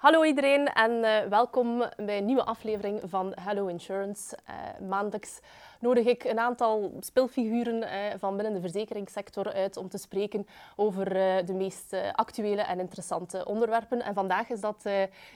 [0.00, 4.38] Hallo iedereen en uh, welkom bij een nieuwe aflevering van Hello Insurance.
[4.48, 5.40] Uh, maandelijks
[5.80, 11.04] nodig ik een aantal speelfiguren uh, van binnen de verzekeringssector uit om te spreken over
[11.44, 14.02] de meest actuele en interessante onderwerpen.
[14.02, 14.88] En vandaag is dat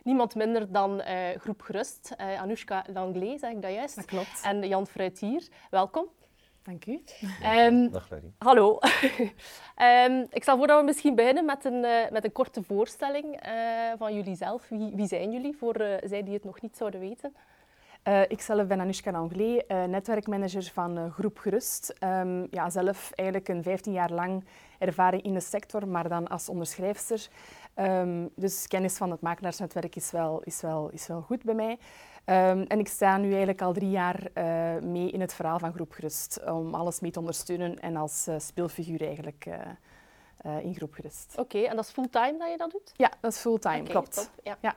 [0.02, 1.02] niemand minder dan
[1.36, 2.16] Groep Gerust.
[2.16, 3.96] Anoushka Langlais, zeg ik dat juist?
[3.96, 4.40] Dat klopt.
[4.42, 5.48] En Jan Fruitier.
[5.70, 6.08] Welkom.
[6.64, 7.02] Dank u.
[7.46, 8.32] Um, Dag Larry.
[8.38, 8.78] Hallo.
[9.82, 13.46] um, ik stel voor dat we misschien beginnen met een, uh, met een korte voorstelling
[13.46, 14.68] uh, van jullie zelf.
[14.68, 17.34] Wie, wie zijn jullie, voor uh, zij die het nog niet zouden weten?
[18.28, 21.94] ik zelf ben Anushka Anglais, netwerkmanager van Groep Gerust.
[22.00, 24.44] Um, ja, zelf eigenlijk een 15 jaar lang
[24.78, 27.28] ervaring in de sector, maar dan als onderschrijfster.
[28.34, 31.78] dus kennis van het makelaarsnetwerk is wel, is wel, is wel goed bij mij.
[32.26, 35.72] Um, en ik sta nu eigenlijk al drie jaar uh, mee in het verhaal van
[35.72, 40.94] Groep Gerust, om alles mee te ondersteunen en als uh, speelfiguur eigenlijk uh, in Groep
[40.94, 41.32] Gerust.
[41.32, 42.92] Oké, okay, en dat is fulltime dat je dat doet?
[42.96, 44.14] Ja, dat is fulltime, okay, klopt.
[44.14, 44.56] Top, ja.
[44.60, 44.74] ja.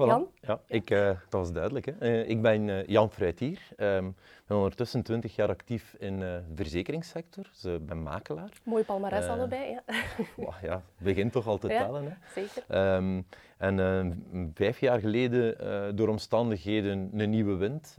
[0.00, 0.08] Voilà.
[0.08, 0.28] Jan?
[0.40, 1.86] Ja, ik, uh, dat was duidelijk.
[1.86, 1.92] Hè.
[2.00, 3.60] Uh, ik ben uh, Jan Fruitier.
[3.76, 4.16] Um,
[4.46, 7.44] ben ondertussen 20 jaar actief in de verzekeringssector.
[7.52, 8.50] Dus ik ben makelaar.
[8.62, 9.68] Mooi palmares allebei.
[9.86, 10.24] Ja.
[10.36, 12.04] wow, ja, begint toch al te ja, tellen.
[12.04, 12.42] Hè.
[12.42, 12.94] Zeker.
[12.96, 17.96] Um, en vijf jaar geleden, door omstandigheden, een nieuwe wind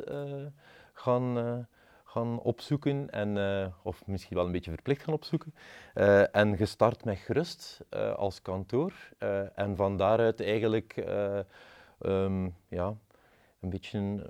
[0.94, 1.68] gaan
[2.12, 5.54] gaan opzoeken, en, uh, of misschien wel een beetje verplicht gaan opzoeken.
[5.96, 8.94] Uh, en gestart met Gerust uh, als kantoor.
[9.56, 11.04] en van daaruit eigenlijk
[12.06, 12.94] um, ja,
[13.60, 14.26] een beetje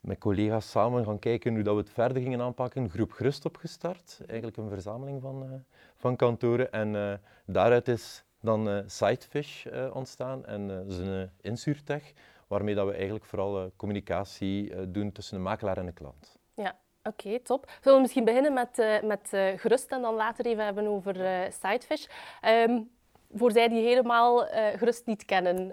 [0.00, 2.90] met collega's samen gaan kijken hoe dat we het verder gingen aanpakken.
[2.90, 5.64] Groep Gerust opgestart, eigenlijk een verzameling van,
[5.96, 6.72] van kantoren.
[6.72, 12.12] En daaruit is dan Sidefish ontstaan en uh, zijn insuurtech,
[12.46, 16.38] waarmee dat we eigenlijk vooral communicatie doen tussen de makelaar en de klant.
[16.54, 17.70] Ja, Oké, top.
[17.80, 21.50] Zullen we misschien beginnen met, met uh, Gerust en dan later even hebben over uh,
[21.50, 22.06] Sidefish.
[22.48, 22.90] Um,
[23.34, 25.72] voor zij die helemaal Gerust niet kennen,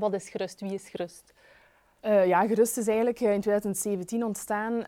[0.00, 0.60] wat is Gerust?
[0.60, 1.32] Wie is Gerust?
[2.02, 4.84] ja, Gerust is eigenlijk in 2017 ontstaan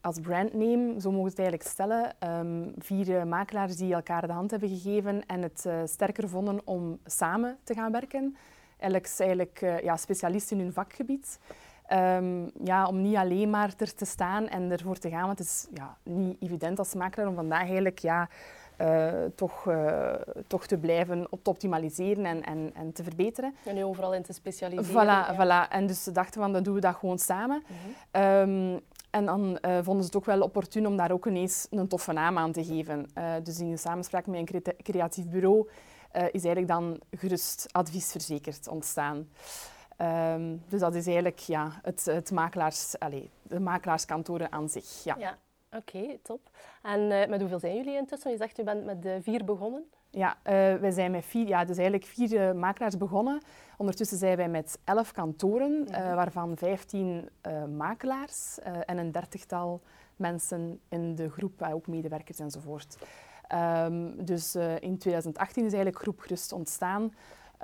[0.00, 2.16] als brandname, zo mogen we het eigenlijk stellen.
[2.38, 7.58] Um, vier makelaars die elkaar de hand hebben gegeven en het sterker vonden om samen
[7.64, 8.36] te gaan werken.
[8.76, 11.38] Elk is eigenlijk ja, specialist in hun vakgebied.
[11.92, 15.26] Um, ja, om niet alleen maar er te staan en ervoor te gaan.
[15.26, 18.28] Want het is ja, niet evident als makelaar om vandaag eigenlijk ja,
[18.80, 20.12] uh, toch, uh,
[20.46, 23.54] toch te blijven op te optimaliseren en, en, en te verbeteren.
[23.64, 24.90] En nu overal in te specialiseren.
[24.90, 25.66] Voilà, ja.
[25.66, 25.70] voilà.
[25.70, 27.62] En dus ze dachten van, dan doen we dat gewoon samen.
[27.66, 27.76] Mm
[28.12, 28.22] -hmm.
[28.22, 28.80] um,
[29.10, 32.12] en dan uh, vonden ze het ook wel opportun om daar ook ineens een toffe
[32.12, 33.06] naam aan te geven.
[33.42, 35.68] dus in de samenspraak met een creatief bureau
[36.12, 39.28] is eigenlijk dan gerust adviesverzekerd ontstaan.
[40.34, 45.04] Um, dus dat is eigenlijk ja, het, het makelaars, allez, de makelaarskantoren aan zich.
[45.04, 45.16] Ja.
[45.18, 45.38] ja.
[45.76, 46.40] Oké, okay, top.
[46.82, 48.30] En uh, met hoeveel zijn jullie intussen?
[48.30, 49.84] Je zegt, u bent met uh, vier begonnen.
[50.10, 50.42] Ja, uh,
[50.80, 53.42] wij zijn met vier, ja, dus eigenlijk vier makelaars begonnen.
[53.76, 56.14] Ondertussen zijn wij met elf kantoren, -hmm.
[56.14, 57.28] waarvan vijftien
[57.76, 59.80] makelaars en een dertigtal
[60.16, 62.98] mensen in de groep, ook medewerkers enzovoort.
[63.84, 67.12] Um, dus in 2018 is eigenlijk Groep Gerust ontstaan.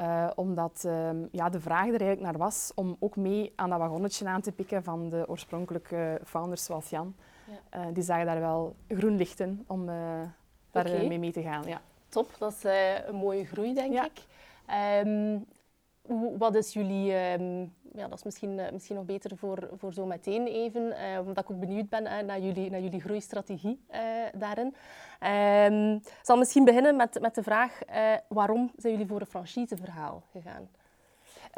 [0.00, 3.78] Uh, omdat uh, ja, de vraag er eigenlijk naar was om ook mee aan dat
[3.78, 7.14] wagonnetje aan te pikken van de oorspronkelijke founders zoals Jan.
[7.46, 7.80] Ja.
[7.80, 9.86] Uh, die zagen daar wel groen licht in om
[10.70, 11.06] daar okay.
[11.06, 11.62] mee mee te gaan.
[11.66, 11.80] Ja.
[12.08, 12.64] Top, dat is
[13.06, 14.04] een mooie groei denk ja.
[14.04, 14.22] ik.
[15.06, 15.46] Um,
[16.38, 20.46] wat is jullie, um, ja, dat is misschien, misschien nog beter voor, voor zo meteen
[20.46, 23.80] even, uh, omdat ik ook benieuwd ben uh, naar, jullie, naar jullie groeistrategie
[24.34, 24.74] daarin.
[25.72, 27.78] Um, ik zal misschien beginnen met, met de vraag,
[28.28, 30.68] waarom zijn jullie voor een franchiseverhaal gegaan?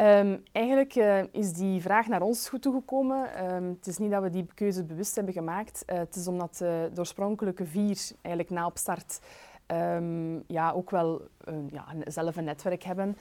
[0.00, 3.54] Um, eigenlijk uh, is die vraag naar ons goed toegekomen.
[3.54, 5.82] Um, het is niet dat we die keuze bewust hebben gemaakt.
[5.86, 9.20] Uh, het is omdat de oorspronkelijke vier eigenlijk na opstart
[9.66, 11.22] um, ja, ook wel
[11.70, 13.16] ja, zelf een netwerk hebben.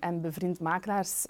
[0.00, 1.24] En bevriend makelaars,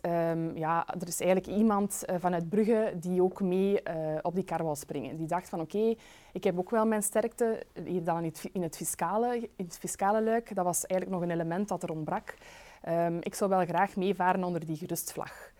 [0.54, 3.82] ja, er is eigenlijk iemand vanuit Brugge die ook mee
[4.22, 5.16] op die kar wou springen.
[5.16, 5.94] Die dacht van oké,
[6.32, 10.54] ik heb ook wel mijn sterkte, hier dan in, het fiscale, in het fiscale luik.
[10.54, 12.34] Dat was eigenlijk nog een element dat er ontbrak.
[12.88, 15.50] Um, ik zou wel graag meevaren onder die gerustvlag.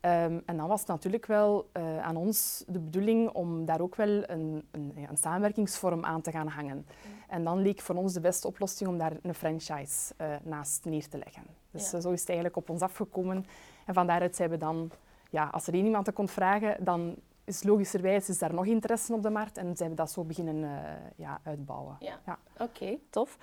[0.00, 3.94] Um, en dan was het natuurlijk wel uh, aan ons de bedoeling om daar ook
[3.94, 6.76] wel een, een, een samenwerkingsvorm aan te gaan hangen.
[6.76, 7.12] Mm.
[7.28, 11.08] En dan leek voor ons de beste oplossing om daar een franchise uh, naast neer
[11.08, 11.42] te leggen.
[11.70, 11.96] Dus ja.
[11.96, 13.46] uh, zo is het eigenlijk op ons afgekomen.
[13.86, 14.90] En van daaruit zijn we dan,
[15.30, 17.14] ja, als er één iemand dat kon vragen, dan
[17.44, 20.70] is logischerwijs is daar nog interesse op de markt en zijn we dat zo beginnen
[21.16, 21.96] ja, uitbouwen.
[22.00, 22.20] Ja.
[22.26, 22.38] ja.
[22.52, 23.38] Oké, okay, tof.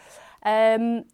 [0.78, 1.06] Um,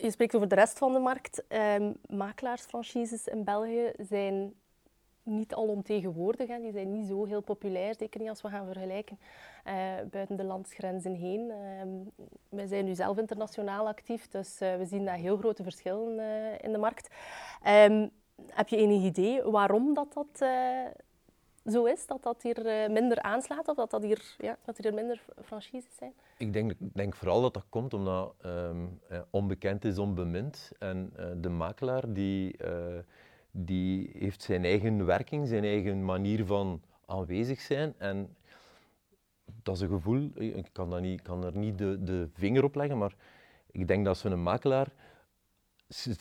[0.00, 1.42] je spreekt over de rest van de markt.
[1.48, 4.54] Um, makelaarsfranchises in België zijn
[5.22, 6.48] niet alomtegenwoordig.
[6.48, 6.60] Hè.
[6.60, 9.18] Die zijn niet zo heel populair, zeker niet als we gaan vergelijken
[9.66, 9.72] uh,
[10.10, 11.50] buiten de landsgrenzen heen.
[11.50, 16.72] Ehm, wij zijn nu zelf internationaal actief, dus we zien daar heel grote verschillen in
[16.72, 17.14] de markt.
[17.66, 18.10] Um,
[18.46, 20.48] heb je enig idee waarom dat, dat
[21.70, 24.94] zo is, dat dat hier eh, minder aanslaat of dat, dat, hier, ja, dat er
[24.94, 26.12] minder franchises zijn?
[26.38, 29.00] Ik denk, denk vooral dat dat komt omdat um,
[29.30, 30.70] onbekend is onbemind.
[30.78, 32.56] En uh, de makelaar die,
[33.50, 37.94] die heeft zijn eigen werking, zijn eigen manier van aanwezig zijn.
[37.98, 38.36] En
[39.62, 42.74] dat is een gevoel, ik kan, dat niet, kan er niet de, de vinger op
[42.74, 43.14] leggen, maar
[43.70, 44.92] ik denk dat zo'n makelaar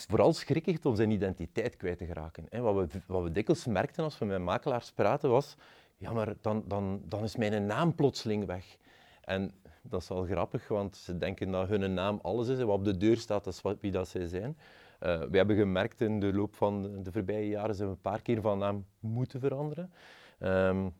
[0.08, 2.62] vooral schrikkig om zijn identiteit kwijt te geraken.
[2.62, 5.56] Wat, we, wat we dikwijls merkten als we met makelaars praten was,
[5.98, 8.78] ja, maar dan, dan, dan is mijn naam plotseling weg.
[9.22, 12.78] En dat is wel grappig, want ze denken dat hun naam alles is en wat
[12.78, 14.58] op de deur staat, dat is wie dat zij zijn.
[15.04, 18.22] Uh, we hebben gemerkt in de loop van de voorbije jaren zijn we een paar
[18.22, 19.92] keer van naam moeten veranderen.
[20.40, 20.94] Um,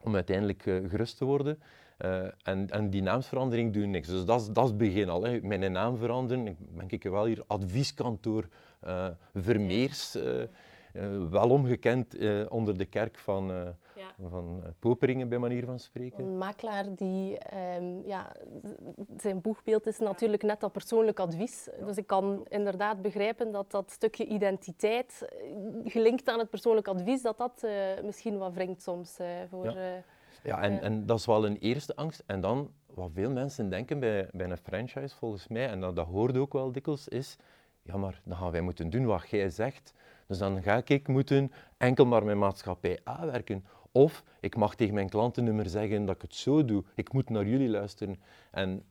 [0.00, 1.62] om uiteindelijk uh, gerust te worden.
[1.98, 4.08] Uh, en, en, die naamsverandering doet niks.
[4.08, 5.22] Dus dat is, dat is het begin al.
[5.22, 5.40] Hè.
[5.42, 8.48] Mijn naam veranderen, ik ben ik wel hier advieskantoor
[8.86, 10.16] uh, Vermeers.
[10.16, 10.42] Uh,
[11.30, 12.16] wel omgekend
[12.48, 13.46] onder de kerk van,
[13.94, 14.28] ja.
[14.28, 16.24] van Poperingen, bij manier van spreken.
[16.24, 17.38] Een makelaar die,
[17.78, 18.32] um, ja,
[19.16, 21.68] zijn boegbeeld is natuurlijk net dat persoonlijk advies.
[21.78, 21.86] Ja.
[21.86, 25.28] Dus ik kan inderdaad begrijpen dat dat stukje identiteit,
[25.84, 27.66] gelinkt aan het persoonlijk advies, dat dat
[28.04, 29.16] misschien wat wringt soms
[29.50, 29.70] voor...
[29.70, 30.02] Ja.
[30.44, 32.22] Ja, en, en dat is wel een eerste angst.
[32.26, 36.06] En dan, wat veel mensen denken bij, bij een franchise, volgens mij, en dat, dat
[36.06, 37.36] hoorde ook wel dikwijls, is,
[37.82, 39.92] ja, maar dan gaan wij moeten doen wat jij zegt.
[40.26, 43.64] Dus dan ga ik moeten enkel maar met maatschappij A werken.
[43.92, 46.84] Of ik mag tegen mijn klantennummer zeggen dat ik het zo doe.
[46.94, 48.20] Ik moet naar jullie luisteren.
[48.50, 48.82] En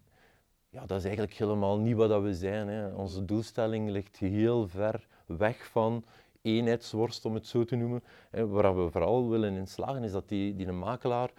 [0.69, 2.67] ja, dat is eigenlijk helemaal niet wat we zijn.
[2.67, 2.93] Hè.
[2.93, 6.03] Onze doelstelling ligt heel ver weg van
[6.43, 8.03] eenheidsworst, om het zo te noemen.
[8.31, 11.31] waar we vooral willen in slagen, is dat die, die een makelaar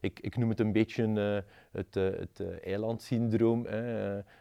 [0.00, 1.38] ik, ik, noem het een beetje uh,
[1.72, 3.66] het, uh, het uh, eilandsyndroom,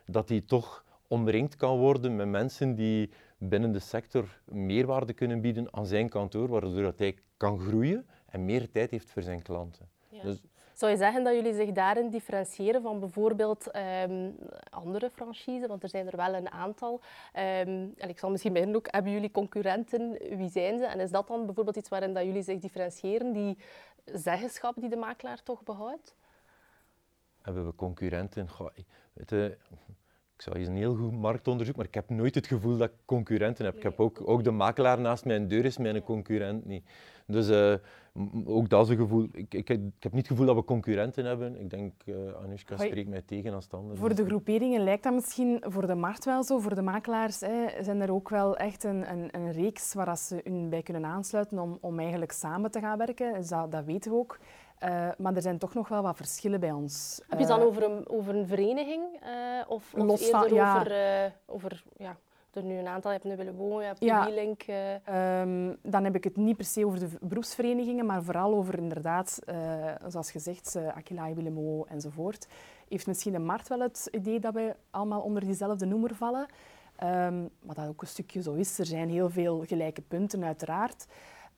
[0.05, 5.73] dat hij toch omringd kan worden met mensen die binnen de sector meerwaarde kunnen bieden
[5.73, 9.89] aan zijn kantoor, waardoor hij kan groeien en meer tijd heeft voor zijn klanten.
[10.09, 10.21] Ja.
[10.21, 10.41] Dus
[10.81, 14.35] zou je zeggen dat jullie zich daarin differentiëren van bijvoorbeeld um,
[14.69, 15.67] andere franchises?
[15.67, 16.93] Want er zijn er wel een aantal.
[16.93, 20.11] Um, en ik zal misschien beginnen ook, hebben jullie concurrenten?
[20.37, 20.85] Wie zijn ze?
[20.85, 23.57] En is dat dan bijvoorbeeld iets waarin dat jullie zich differentiëren, die
[24.05, 26.15] zeggenschap die de makelaar toch behoudt?
[27.41, 28.49] Hebben we concurrenten?
[28.49, 28.69] Goh,
[29.13, 29.57] weet je,
[30.41, 32.95] ik zou eens een heel goed marktonderzoek, maar ik heb nooit het gevoel dat ik
[33.05, 33.75] concurrenten heb.
[33.75, 36.83] Ik heb ook, ook de makelaar naast mijn deur is mijn concurrent niet.
[37.25, 37.73] Dus uh,
[38.45, 39.27] ook dat is een gevoel.
[39.31, 41.59] Ik, ik, ik, heb niet het gevoel dat we concurrenten hebben.
[41.59, 45.63] Ik denk, uh, Anushka spreekt mij tegen als het Voor de groeperingen lijkt dat misschien
[45.67, 46.59] voor de markt wel zo.
[46.59, 50.41] Voor de makelaars hè, zijn er ook wel echt een, een, een reeks waar ze
[50.43, 53.33] hun bij kunnen aansluiten om, om eigenlijk samen te gaan werken.
[53.33, 54.39] Dus dat, dat weten we ook.
[54.83, 57.21] Uh, maar er zijn toch nog wel wat verschillen bij ons.
[57.29, 59.03] Heb je het dan over een, over een vereniging?
[59.23, 59.29] Uh,
[59.67, 60.75] of, of Los van, ja.
[60.75, 62.17] over, uh, over ja,
[62.51, 64.29] er nu een aantal hebt willen wonen, hebt ja.
[64.29, 68.77] link um, dan heb ik het niet per se over de beroepsverenigingen, maar vooral over
[68.77, 69.39] inderdaad,
[70.07, 72.47] zoals gezegd, Aquila, Willemo enzovoort.
[72.89, 76.45] Heeft misschien de markt wel het idee dat wij allemaal onder diezelfde noemer vallen.
[77.03, 78.79] Um, wat dat ook een stukje zo is.
[78.79, 81.05] Er zijn heel veel gelijke punten, uiteraard.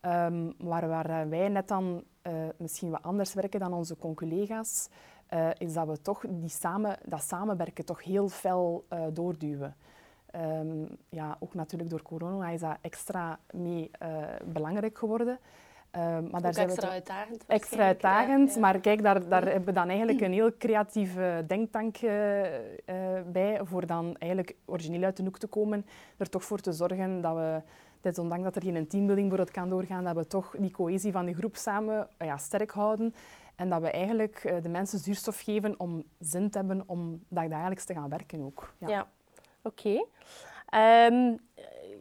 [0.02, 4.90] Um, maar waar wij net dan uh, misschien wat anders werken dan onze collega's,
[5.34, 9.75] uh, is dat we toch die samen, dat samenwerken toch heel fel uh, doorduwen.
[10.36, 13.92] Um, ja, ook natuurlijk door corona is dat extra mee
[14.45, 15.40] belangrijk geworden.
[15.92, 17.45] Um, maar daar zijn extra we uitdagend.
[17.47, 22.00] Extra uitdagend, maar kijk, daar, daar hebben we dan eigenlijk een heel creatieve denktank
[23.31, 25.86] bij voor dan eigenlijk origineel uit de hoek te komen,
[26.18, 27.62] er toch voor te zorgen dat we
[28.18, 31.26] ondanks dat er geen teambuilding voor het kan doorgaan, dat we toch die cohesie van
[31.26, 33.14] de groep samen eh, ja, sterk houden.
[33.56, 37.86] En dat we eigenlijk eh, de mensen zuurstof geven om zin te hebben om dagelijks
[37.86, 38.74] te gaan werken ook.
[38.78, 39.07] Ja, ja.
[39.62, 40.06] oké.
[40.69, 41.38] Ehm,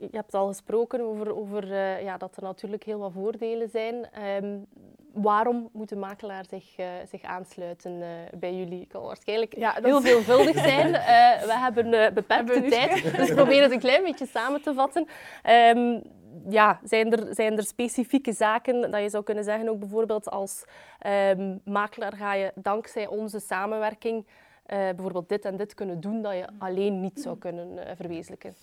[0.00, 4.24] je hebt al gesproken over, over uh, ja, dat er natuurlijk heel wat voordelen zijn.
[4.44, 4.66] Um,
[5.14, 8.80] waarom moet de makelaar zich, uh, zich aansluiten uh, bij jullie?
[8.80, 10.04] Het kan waarschijnlijk ja, heel is...
[10.04, 10.88] veelvuldig zijn.
[10.88, 15.06] Uh, we hebben beperkte tijd, dus probeer het een klein beetje samen te vatten.
[15.76, 16.02] Um,
[16.48, 20.64] ja, zijn er, zijn er specifieke zaken dat je zou kunnen zeggen, ook bijvoorbeeld als
[21.06, 24.26] um, makelaar ga je dankzij onze samenwerking
[24.66, 28.54] bijvoorbeeld dit en dit kunnen doen dat je alleen niet zou kunnen verwezenlijken?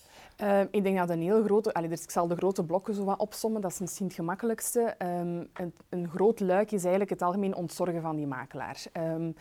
[0.41, 1.73] Uh, ik denk dat een heel grote...
[1.73, 4.95] Allee, dus ik zal de grote blokken zo wat opsommen, dat is misschien het gemakkelijkste.
[4.97, 5.49] Een,
[5.89, 8.83] een, groot luik is eigenlijk het algemeen ontzorgen van die makelaar.
[8.93, 9.35] Um,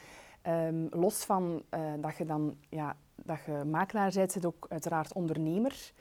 [0.90, 5.92] los van uh, dat je dan ja, dat je makelaar bent, zit ook uiteraard ondernemer.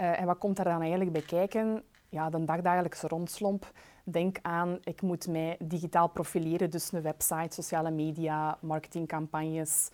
[0.00, 1.82] Uh, en wat komt daar dan eigenlijk bij kijken?
[2.08, 3.72] ja, de dagdagelijkse rondslomp.
[4.04, 9.90] Denk aan, ik moet mij digitaal profileren, dus een website, sociale media, marketingcampagnes.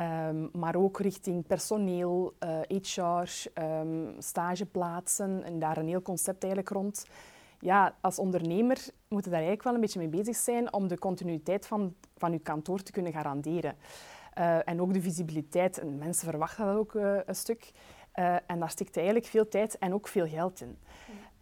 [0.00, 2.34] Um, maar ook richting personeel,
[2.68, 7.06] HR, uh, um, stageplaatsen en daar een heel concept eigenlijk rond.
[7.58, 8.78] Ja, als ondernemer
[9.08, 12.32] moet je daar eigenlijk wel een beetje mee bezig zijn om de continuïteit van, van
[12.32, 13.76] je kantoor te kunnen garanderen.
[14.38, 15.78] Uh, en ook de visibiliteit.
[15.78, 17.72] En mensen verwachten dat ook uh, een stuk.
[18.46, 20.78] En daar stikt eigenlijk veel tijd en ook veel geld in.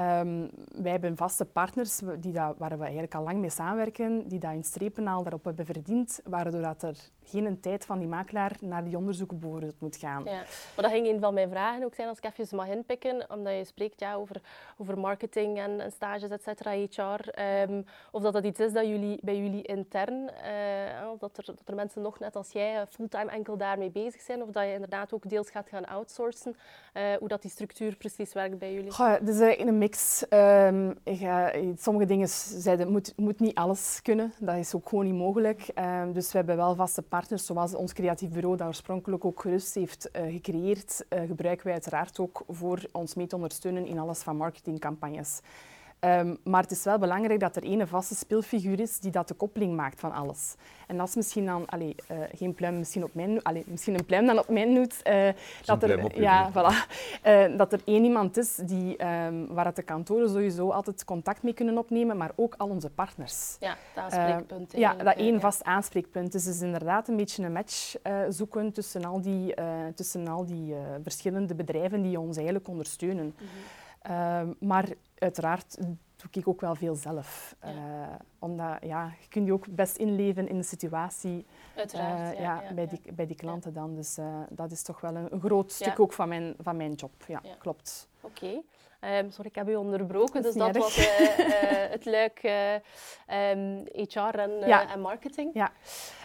[0.07, 0.51] Um,
[0.83, 4.53] wij hebben vaste partners die dat, waar we eigenlijk al lang mee samenwerken, die dat
[4.53, 8.97] in strepennaal daarop hebben verdiend, waardoor dat er geen tijd van die makelaar naar die
[8.97, 10.25] onderzoeken bijvoorbeeld moet gaan.
[10.25, 10.33] Ja.
[10.75, 13.57] Maar dat ging een van mijn vragen ook zijn, als ik even mag inpikken, omdat
[13.57, 14.41] je spreekt ja, over,
[14.77, 17.03] over marketing en, en stages, et cetera, HR.
[17.03, 21.37] Um, ehm, of dat dat iets is dat jullie, bij jullie intern, uh, of dat
[21.39, 24.65] er, dat er mensen nog net als jij fulltime enkel daarmee bezig zijn, of dat
[24.65, 26.57] je inderdaad ook deels gaat gaan outsourcen,
[26.95, 28.91] uh, hoe dat die structuur precies werkt bij jullie?
[28.91, 30.25] Goh, dus uh, in een mix.
[30.31, 34.33] Um, ga, sommige dingen zeiden, moet, moet niet alles kunnen.
[34.39, 35.69] Dat is ook gewoon niet mogelijk.
[35.75, 39.41] Um, dus we hebben wel vaste partners partners, zoals ons creatief bureau dat oorspronkelijk ook
[39.41, 43.99] gerust heeft uh, gecreëerd, uh, gebruiken wij uiteraard ook voor ons mee te ondersteunen in
[43.99, 45.41] alles van marketingcampagnes.
[46.01, 49.35] Um, maar het is wel belangrijk dat er één vaste speelfiguur is die dat de
[49.35, 50.55] koppeling maakt van alles.
[50.87, 54.05] En dat is misschien dan, allee, uh, geen pluim misschien op mijn allee, misschien een
[54.05, 54.95] pluim dan op mijn noot.
[55.07, 55.29] Uh,
[55.65, 56.91] dat, er, ja, voilà,
[57.27, 61.43] uh, dat er één iemand is die, um, waar het de kantoren sowieso altijd contact
[61.43, 63.57] mee kunnen opnemen, maar ook al onze partners.
[63.61, 64.73] Ja, dat aanspreekpunt.
[64.73, 65.41] ja, dat één ja.
[65.41, 66.33] vast aanspreekpunt.
[66.33, 67.95] Dus het is inderdaad een beetje een match
[68.29, 69.55] zoeken tussen al die,
[69.95, 73.25] tussen al die verschillende bedrijven die ons eigenlijk ondersteunen.
[73.25, 74.13] Mm -hmm.
[74.13, 74.89] uh, maar
[75.21, 75.79] uiteraard
[76.17, 77.57] doe ik ook wel veel zelf.
[77.63, 77.73] Ja.
[77.73, 81.47] Uh, omdat ja, je kunt je ook best inleven in de situatie
[81.77, 83.95] Uiteraard, uh, ja, ja, bij, die, bij die klanten dan.
[83.95, 87.13] Dus uh, dat is toch wel een, groot stuk ook van mijn, van mijn job.
[87.27, 88.09] Ja, klopt.
[88.21, 88.45] Oké.
[88.45, 88.63] Okay.
[89.01, 90.43] Um, sorry, ik heb u onderbroken.
[90.43, 90.97] Dus dat was
[91.95, 92.41] het luik
[93.29, 95.51] um, HR en, en marketing.
[95.55, 95.73] Ja.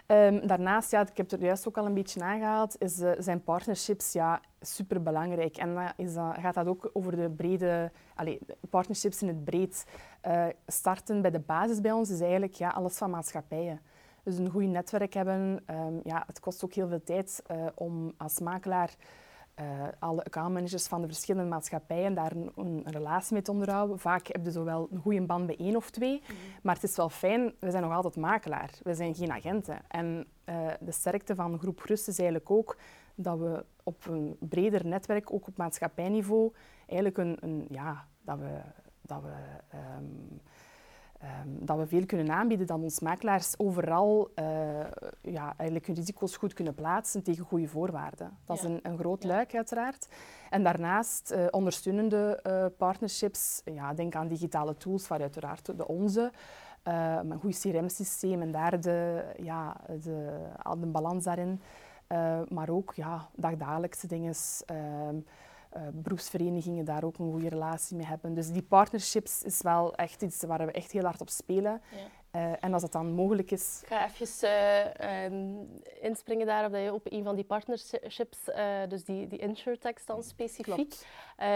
[0.07, 3.43] Um, daarnaast, ja, ik heb er juist ook al een beetje aangehaald, is, uh, zijn
[3.43, 5.57] partnerships ja, superbelangrijk.
[5.57, 8.37] En dan is dat, gaat dat ook over de brede, allez,
[8.69, 9.85] partnerships in het breed.
[10.27, 13.81] Uh, starten bij de basis bij ons is eigenlijk ja, alles van maatschappijen.
[14.23, 15.63] Dus een goed netwerk hebben.
[16.03, 18.95] Ja, het kost ook heel veel tijd uh, om als makelaar
[19.59, 19.65] uh,
[19.99, 23.99] alle accountmanagers van de verschillende maatschappijen daar een, een, relatie mee te onderhouden.
[23.99, 26.35] Vaak heb je zowel een goede band bij één of twee, mm.
[26.61, 28.69] maar het is wel fijn, we zijn nog altijd makelaar.
[28.83, 29.81] We zijn geen agenten.
[29.87, 32.77] En uh, de sterkte van Groep Rust is eigenlijk ook
[33.15, 36.51] dat we op een breder netwerk, ook op maatschappijniveau,
[36.85, 38.61] eigenlijk een, een ja, dat we,
[39.01, 39.33] dat we
[39.97, 40.41] um,
[41.23, 44.45] Um, dat we veel kunnen aanbieden, dat ons makelaars overal uh,
[45.21, 48.37] ja, eigenlijk hun risico's goed kunnen plaatsen tegen goede voorwaarden.
[48.45, 48.63] Dat ja.
[48.63, 50.07] is een, een groot luik uiteraard.
[50.49, 56.31] En daarnaast uh, ondersteunende uh, partnerships, ja, denk aan digitale tools, waar uiteraard de onze,
[56.83, 60.39] een goed CRM-systeem en daar de, ja, de,
[60.79, 61.61] de balans daarin.
[62.47, 64.33] maar ook ja, dagdagelijkse dingen.
[64.65, 65.17] Ehm,
[65.93, 68.33] beroepsverenigingen daar ook een goede relatie mee hebben.
[68.33, 71.81] Dus die partnerships is wel echt iets waar we echt heel hard op spelen.
[71.91, 71.97] Ja.
[72.35, 73.79] Uh, en als het dan mogelijk is...
[73.81, 74.49] Ik ga even
[74.99, 75.69] uh, um,
[76.01, 78.37] inspringen daarop dat je op een van die partnerships,
[78.87, 79.39] dus die, die
[80.05, 80.95] dan specifiek,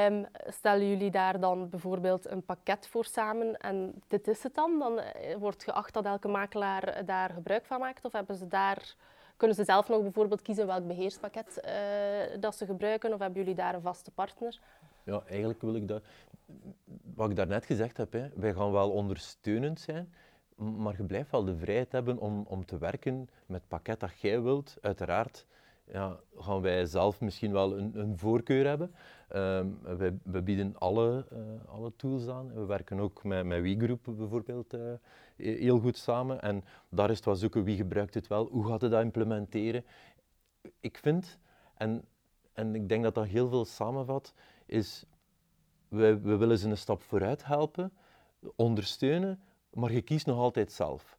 [0.08, 4.80] um, stellen jullie daar dan bijvoorbeeld een pakket voor samen en dit is het dan?
[4.80, 5.02] Dan
[5.40, 8.96] wordt geacht dat elke makelaar daar gebruik van maakt of hebben ze daar
[9.38, 13.56] kunnen ze zelf nog bijvoorbeeld kiezen welk beheerspakket uh, dat ze gebruiken of hebben jullie
[13.56, 14.60] daar een vaste partner?
[15.04, 16.04] Ja, eigenlijk wil ik dat...
[17.16, 20.14] Wat ik daarnet gezegd heb, hè, wij gaan wel ondersteunend zijn,
[20.56, 24.20] maar je blijft wel de vrijheid hebben om, om te werken met het pakket dat
[24.20, 24.78] jij wilt.
[24.82, 25.46] Uiteraard
[25.92, 28.96] ja, gaan wij zelf misschien wel een, een voorkeur hebben.
[29.36, 29.80] Um,
[30.24, 31.40] we, bieden alle, uh,
[31.70, 32.54] alle tools aan.
[32.54, 34.94] We werken ook met, met WeGroup bijvoorbeeld uh,
[35.36, 36.42] heel goed samen.
[36.42, 39.86] En daar is het wel zoeken wie gebruikt het wel, hoe gaat het dat implementeren.
[40.80, 41.40] Ik vind,
[41.76, 42.06] en,
[42.54, 44.34] en ik denk dat dat heel veel samenvat,
[44.66, 45.06] is
[45.88, 47.92] we, we willen ze een stap vooruit helpen,
[48.56, 49.40] ondersteunen,
[49.74, 51.18] maar je kiest nog altijd zelf.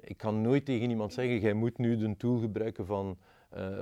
[0.00, 3.18] Ik kan nooit tegen iemand zeggen, jij moet nu de tool gebruiken van,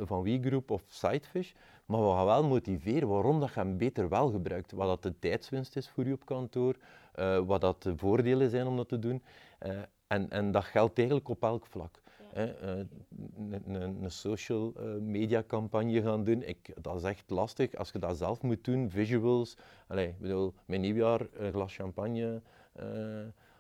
[0.04, 1.52] van WeGroup of Sidefish,
[1.88, 4.72] maar we gaan wel motiveren waarom dat je hem beter wel gebruikt.
[4.72, 6.76] Wat dat de tijdswinst is voor je op kantoor,
[7.18, 9.22] uh, wat dat de voordelen zijn om dat te doen.
[9.66, 12.00] Uh, en, en dat geldt eigenlijk op elk vlak.
[12.34, 12.46] Ja.
[12.46, 12.84] Uh,
[13.50, 18.16] een, een, social media campagne gaan doen, ik, dat is echt lastig als je dat
[18.16, 18.90] zelf moet doen.
[18.90, 19.56] Visuals,
[19.87, 22.42] Allee, ik bedoel, mijn nieuwjaar een glas champagne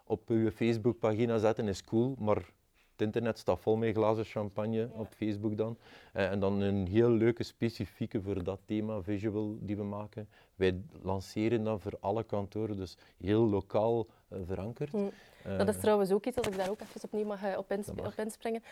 [0.04, 2.50] op je Facebookpagina zetten is cool, maar
[2.98, 5.78] Het internet staat vol met glazen champagne op Facebook dan.
[6.12, 10.28] Eh, en dan een heel leuke specifieke voor dat thema, visual, die we maken.
[10.54, 14.92] Wij lanceren dat voor alle kantoren, dus heel lokaal uh, verankerd.
[14.92, 15.10] Mm.
[15.42, 18.62] dat is trouwens ook iets, als ik daar ook even opnieuw mag, op, op, inspringen,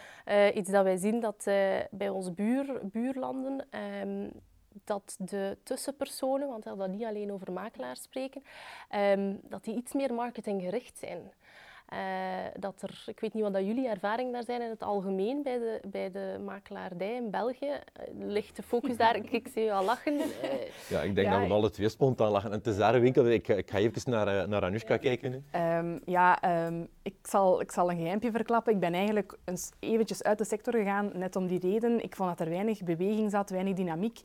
[0.54, 1.44] iets dat wij zien dat
[1.90, 4.28] bij onze buur, buurlanden ehm,
[4.84, 8.42] dat de tussenpersonen, want we dat niet alleen over makelaars spreken,
[8.88, 11.32] ehm, dat die iets meer marketinggericht zijn.
[11.92, 11.98] Uh,
[12.58, 15.58] dat er, ik weet niet wat dat jullie ervaring daar zijn in het algemeen bij
[15.58, 17.66] de, bij de makelaardij in België.
[17.70, 19.16] Uh, ligt de focus daar?
[19.16, 20.14] Ik, ik zie je al lachen.
[20.14, 20.22] Uh,
[20.88, 22.50] ja, ik denk dat we alle twee spontaan lachen.
[22.50, 23.26] En het is daar een winkel.
[23.26, 25.44] Ik, ik ga even naar, naar Anushka kijken.
[25.56, 28.72] Um, ja, um, ik, zal, ik zal een geheimpje verklappen.
[28.72, 32.02] Ik ben eigenlijk eens eventjes uit de sector gegaan, net om die reden.
[32.02, 34.20] Ik vond dat er weinig beweging zat, weinig dynamiek.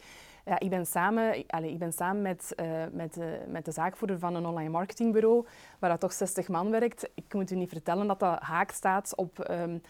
[0.45, 4.19] Ja, ik, ben samen, allez, ik ben samen met, uh, met, uh, met de zaakvoerder
[4.19, 5.45] van een online marketingbureau,
[5.79, 7.09] waar dat toch 60 man werkt.
[7.13, 9.81] Ik moet u niet vertellen dat dat haak staat op um,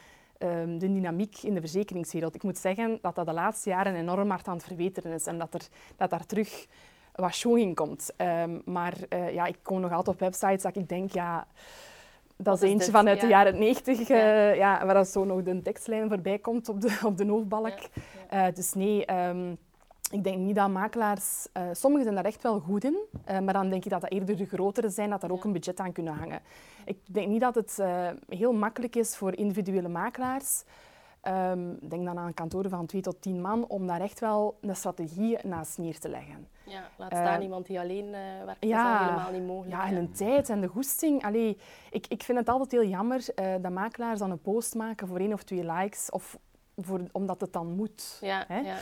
[0.43, 2.36] um, de dynamiek in de verzekeringswereld.
[2.36, 5.38] Ik moet zeggen dat dat de laatste jaren enorm hard aan het verbeteren is en
[5.38, 6.67] dat, er, dat daar terug
[7.15, 8.13] wat show in komt.
[8.17, 11.48] Um, maar uh, ja, ik kom nog altijd op websites dat ik denk, ja...
[12.36, 13.24] Dat is eentje vanuit ja.
[13.24, 14.15] de jaren 90, ja.
[14.15, 17.79] Uh, ja, waar dat zo nog de tekstlijn voorbij komt op de, op de hoofdbalk.
[18.29, 19.58] Ja, uh, dus nee, um,
[20.11, 21.47] ik denk niet dat makelaars...
[21.57, 22.97] Uh, sommigen zijn daar echt wel goed in,
[23.29, 25.51] uh, maar dan denk ik dat dat eerder de grotere zijn, dat daar ook een
[25.51, 26.41] budget aan kunnen hangen.
[26.85, 30.63] Ik denk niet dat het uh, heel makkelijk is voor individuele makelaars.
[31.27, 34.75] Um, denk dan aan kantoren van twee tot tien man, om daar echt wel een
[34.75, 36.47] strategie naast neer te leggen.
[36.63, 38.11] Ja, laat staan iemand die alleen
[38.45, 39.81] werkt, ja, dat is helemaal niet mogelijk.
[39.81, 41.23] Ja, en een tijd en de goesting.
[41.23, 41.57] Allee,
[41.89, 43.25] ik, ik vind het altijd heel jammer
[43.61, 46.37] dat makelaars dan een post maken voor één of twee likes, of
[46.77, 48.17] voor, omdat het dan moet.
[48.21, 48.59] Ja, hè?
[48.59, 48.77] ja.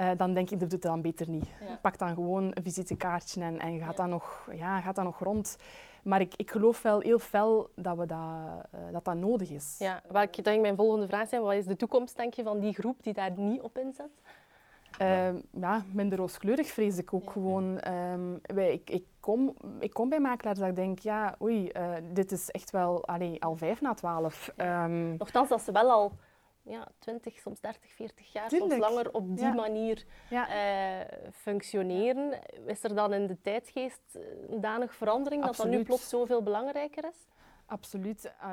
[0.00, 1.46] Uh, dan denk ik, dat doet het dan beter niet.
[1.68, 1.78] Ja.
[1.82, 4.02] Pak dan gewoon een visitekaartje en, en gaat, ja.
[4.02, 5.56] dan nog, ja, gaat dan nog rond.
[6.02, 9.76] Maar ik, ik geloof wel heel fel dat we dat, uh, dat, dat nodig is.
[9.78, 12.60] Ja, wat ik denk mijn volgende vraag zijn, wat is de toekomst denk je, van
[12.60, 14.10] die groep die daar niet op inzet?
[15.00, 17.30] Uh, ja, minder rooskleurig vrees ik ook ja.
[17.30, 17.92] gewoon.
[17.92, 21.94] Um, wij, ik, ik, kom, ik kom bij makelaars dat ik denk, ja, oei, uh,
[22.12, 24.52] dit is echt wel allee, al vijf na twaalf.
[24.56, 26.12] Um, Nochtans, dat ze wel al
[26.64, 28.72] ja, 20, soms 30, 40 jaar, Tuurlijk.
[28.72, 29.52] soms langer op die ja.
[29.52, 30.48] manier ja.
[30.48, 32.38] uh, functioneren.
[32.66, 34.18] Is er dan in de tijdgeest
[34.48, 35.62] een danig verandering Absoluut.
[35.62, 37.26] dat dat nu plots zoveel belangrijker is?
[37.66, 38.24] Absoluut.
[38.24, 38.48] Uh,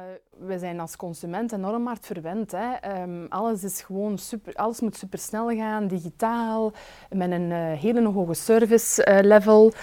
[0.48, 2.52] we zijn als consument enorm hard verwend.
[2.52, 3.02] Hè.
[3.02, 6.72] Um, alles, is gewoon super, alles moet supersnel gaan, digitaal,
[7.10, 9.74] met een uh, hele hoge service uh, level,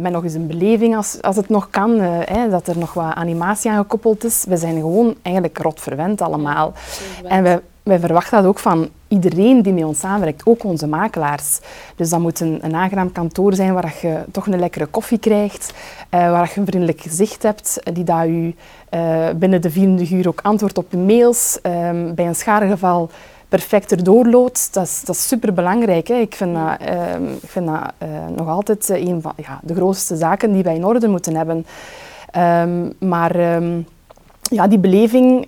[0.00, 3.14] met nog eens een beleving als, als het nog kan, hè, dat er nog wat
[3.14, 4.44] animatie aan gekoppeld is.
[4.44, 6.72] We zijn gewoon eigenlijk rot verwend allemaal.
[7.24, 11.58] En we, wij verwachten dat ook van iedereen die met ons samenwerkt, ook onze makelaars.
[11.96, 15.72] Dus dat moet een, aangenaam kantoor zijn waar je toch een lekkere koffie krijgt,
[16.10, 18.54] uh, waar je een vriendelijk gezicht hebt, die dat u
[18.94, 21.58] uh, binnen de 24 uur ook antwoordt op je mails.
[21.62, 23.10] Um, bij een schadegeval
[23.48, 24.30] perfect erdoor.
[24.30, 26.08] Dat is, dat is superbelangrijk.
[26.08, 26.14] Hè.
[26.14, 30.52] Ik vind dat, um, ik vind dat nog altijd een van ja, de grootste zaken
[30.52, 31.66] die wij in orde moeten hebben.
[32.36, 33.36] Um, maar
[34.40, 35.46] ja, die beleving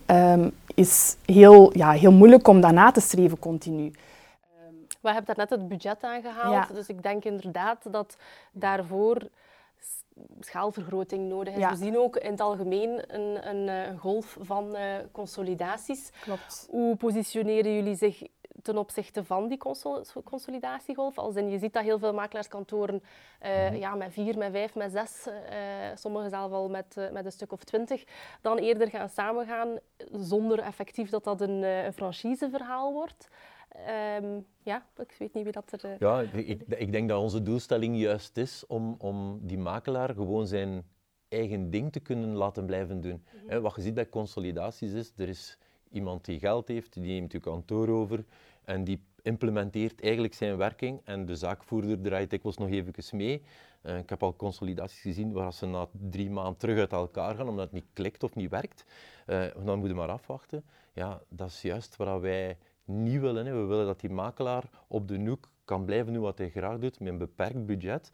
[0.74, 3.92] is heel, ja, heel moeilijk om daarna te streven continu.
[5.00, 6.74] We hebben daar net het budget aangehaald, ja.
[6.74, 8.16] dus ik denk inderdaad dat
[8.52, 9.28] daarvoor
[10.40, 11.60] schaalvergroting nodig is.
[11.60, 11.70] Ja.
[11.70, 14.80] We zien ook in het algemeen een, een, een golf van uh,
[15.12, 16.10] consolidaties.
[16.20, 16.66] Klopt.
[16.70, 18.22] Hoe positioneren jullie zich
[18.62, 19.58] ten opzichte van die
[20.24, 21.18] consolidatiegolf.
[21.18, 23.02] Als in, je ziet dat heel veel makelaarskantoren
[23.42, 25.34] uh, ja, met vier, met vijf, met zes, uh,
[25.94, 28.04] sommigen zelf al met, uh, met een stuk of twintig,
[28.40, 29.78] dan eerder gaan samengaan
[30.12, 33.28] zonder effectief dat dat een, een franchiseverhaal wordt.
[34.22, 35.96] Um, ja, ik weet niet wie dat er...
[35.98, 40.84] Ja, ik, ik denk dat onze doelstelling juist is om, om die makelaar gewoon zijn
[41.28, 43.24] eigen ding te kunnen laten blijven doen.
[43.32, 43.60] Mm -hmm.
[43.60, 45.58] Wat je ziet bij consolidaties is, er is
[45.92, 48.24] iemand die geld heeft, die neemt je kantoor over
[48.64, 53.42] en die implementeert eigenlijk zijn werking en de zaakvoerder draait dikwijls nog even mee.
[53.82, 57.48] Uh, ik heb al consolidaties gezien waar ze na drie maanden terug uit elkaar gaan
[57.48, 58.84] omdat het niet klikt of niet werkt.
[59.26, 60.64] Uh, dan moet je maar afwachten.
[60.92, 63.46] Ja, dat is juist wat wij niet willen.
[63.46, 63.52] Hè.
[63.52, 67.00] We willen dat die makelaar op de noek kan blijven doen wat hij graag doet
[67.00, 68.10] met een beperkt budget.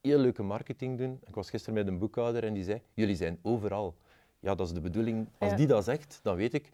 [0.00, 1.20] Heel leuke marketing doen.
[1.26, 3.96] Ik was gisteren met een boekhouder en die zei, jullie zijn overal.
[4.40, 5.28] Ja, dat is de bedoeling.
[5.38, 6.70] Als die dat zegt, dan weet ik,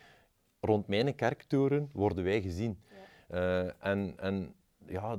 [0.64, 2.78] rond mijn kerktoren worden wij gezien.
[3.28, 3.64] Ja.
[3.64, 4.54] Uh, en, en
[4.86, 5.18] ja,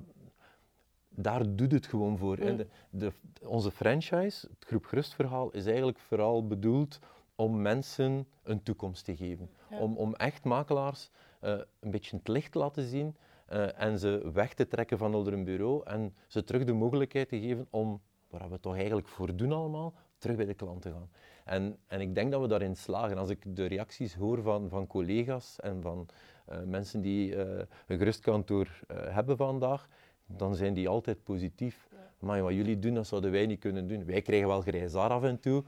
[1.09, 2.37] daar doet het gewoon voor.
[2.39, 2.57] Mm.
[2.57, 3.11] De, de,
[3.43, 6.99] onze franchise, het Groep Gerustverhaal, is eigenlijk vooral bedoeld
[7.35, 9.49] om mensen een toekomst te geven.
[9.69, 9.77] Ja.
[9.77, 11.09] Om, om echt makelaars
[11.43, 13.15] uh, een beetje het licht te laten zien
[13.53, 17.29] uh, en ze weg te trekken van onder een bureau en ze terug de mogelijkheid
[17.29, 19.93] te geven om, waar we toch eigenlijk voor doen allemaal,
[20.23, 21.09] terug bij de klant te gaan.
[21.45, 23.17] En, en ik denk dat we daarin slagen.
[23.17, 26.07] Als ik de reacties hoor van, van collega's en van
[26.49, 29.87] uh, mensen die uh, een gerustkantoor uh, hebben vandaag,
[30.25, 31.87] dan zijn die altijd positief.
[32.19, 34.05] Maar wat jullie doen, dat zouden wij niet kunnen doen.
[34.05, 35.63] Wij krijgen wel grijs haar af en toe,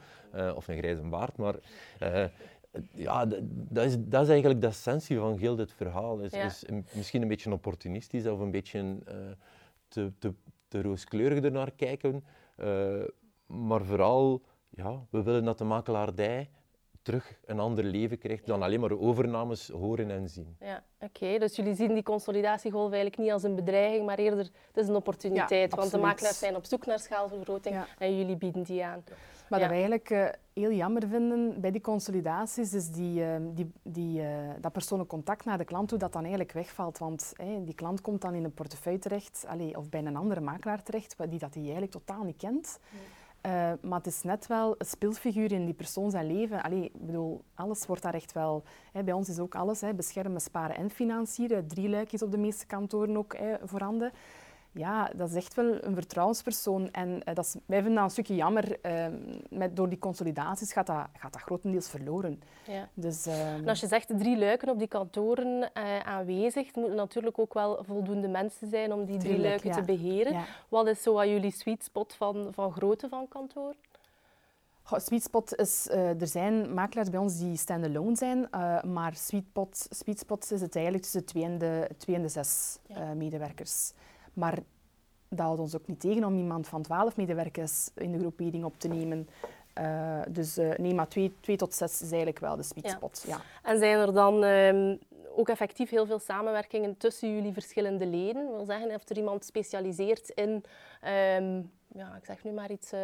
[0.56, 1.56] of een grijze baard, maar
[2.92, 6.20] ja, dat is, dat is eigenlijk de essentie van heel dit verhaal.
[6.20, 6.64] Is, is
[6.94, 8.98] misschien een beetje opportunistisch of een beetje
[9.88, 10.34] te, te,
[10.68, 12.24] te rooskleurig ernaar kijken,
[13.46, 16.50] maar vooral ja, we willen dat de makelaardij
[17.06, 20.56] terug een ander leven krijgt dan alleen maar overnames horen en zien.
[20.60, 21.38] Ja, oké.
[21.38, 24.96] Dus jullie zien die consolidatiegolf eigenlijk niet als een bedreiging, maar eerder het is een
[24.96, 25.76] opportuniteit.
[25.76, 29.04] want de makelaars zijn op zoek naar schaalvergroting en jullie bieden die aan.
[29.50, 33.72] Maar wat we eigenlijk uh, heel jammer vinden bij die consolidaties, is die, uh, die,
[33.84, 34.28] die, uh,
[34.60, 36.98] dat persoonlijk contact naar de klant toe, dat dan eigenlijk wegvalt.
[36.98, 40.84] Want die klant komt dan in een portefeuille terecht, allee, of bij een andere makelaar
[40.84, 42.80] terecht, die dat hij eigenlijk totaal niet kent.
[43.46, 46.64] Uh, maar het is net wel een speelfiguur in die persoon zijn leven.
[46.64, 48.64] Allee, ik bedoel, alles wordt daar echt wel...
[48.92, 51.68] Hè, bij ons is ook alles hè, beschermen, sparen en financieren.
[51.68, 54.12] Drie luikjes op de meeste kantoren ook hè, voorhanden
[54.76, 56.92] ja, dat is echt wel een vertrouwenspersoon.
[56.92, 58.78] En uh, dat is, wij vinden dat een stukje jammer.
[58.86, 59.06] Uh,
[59.50, 62.42] met, door die consolidaties gaat dat, gaat dat grotendeels verloren.
[62.68, 62.90] Ja.
[62.94, 67.40] Dus, uh, en als je zegt drie luiken op die kantoren eh, aanwezig, moeten natuurlijk
[67.40, 70.34] ook wel voldoende mensen zijn om die drie luiken te beheren.
[70.34, 70.44] Ja.
[70.70, 73.74] Wat is zo aan jullie sweet spot van, van grootte van kantoor?
[74.84, 78.48] Goh, sweet spot is, er zijn makelaars bij ons die stand-alone zijn,
[78.94, 82.28] maar sweet, spot, sweet spot is het eigenlijk tussen twee en de, twee en de
[82.28, 82.78] zes
[83.16, 83.94] medewerkers.
[84.36, 84.60] Maar
[85.30, 88.80] dat houdt ons ook niet tegen om iemand van 12 medewerkers in de groepering op
[88.80, 89.28] te nemen.
[89.82, 93.24] Uh, dus uh, nee, maar 2 tot 6 is eigenlijk wel de sweet spot.
[93.28, 93.42] Ja.
[93.64, 95.00] En zijn er dan um,
[95.36, 98.52] ook effectief heel veel samenwerkingen tussen jullie verschillende leden?
[98.52, 100.64] Wil zeggen, of er iemand specialiseert in
[101.38, 103.00] um, ja, ik zeg nu maar iets, uh,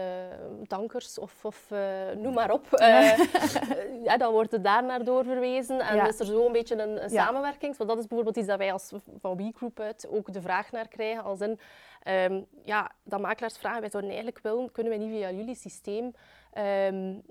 [0.68, 1.80] tankers of, of uh,
[2.18, 2.68] noem maar op.
[2.82, 6.08] Uh, ja, dan wordt het daar naar doorverwezen en ja.
[6.08, 7.78] is er zo een beetje een, een samenwerking.
[7.78, 10.88] Want dat is bijvoorbeeld iets dat wij als van WeGroup uit ook de vraag naar
[10.88, 11.24] krijgen.
[11.24, 11.60] Als in,
[12.08, 16.14] um, ja, dat makelaars vragen, wij zouden eigenlijk willen, kunnen wij niet via jullie systeem
[16.58, 17.22] um,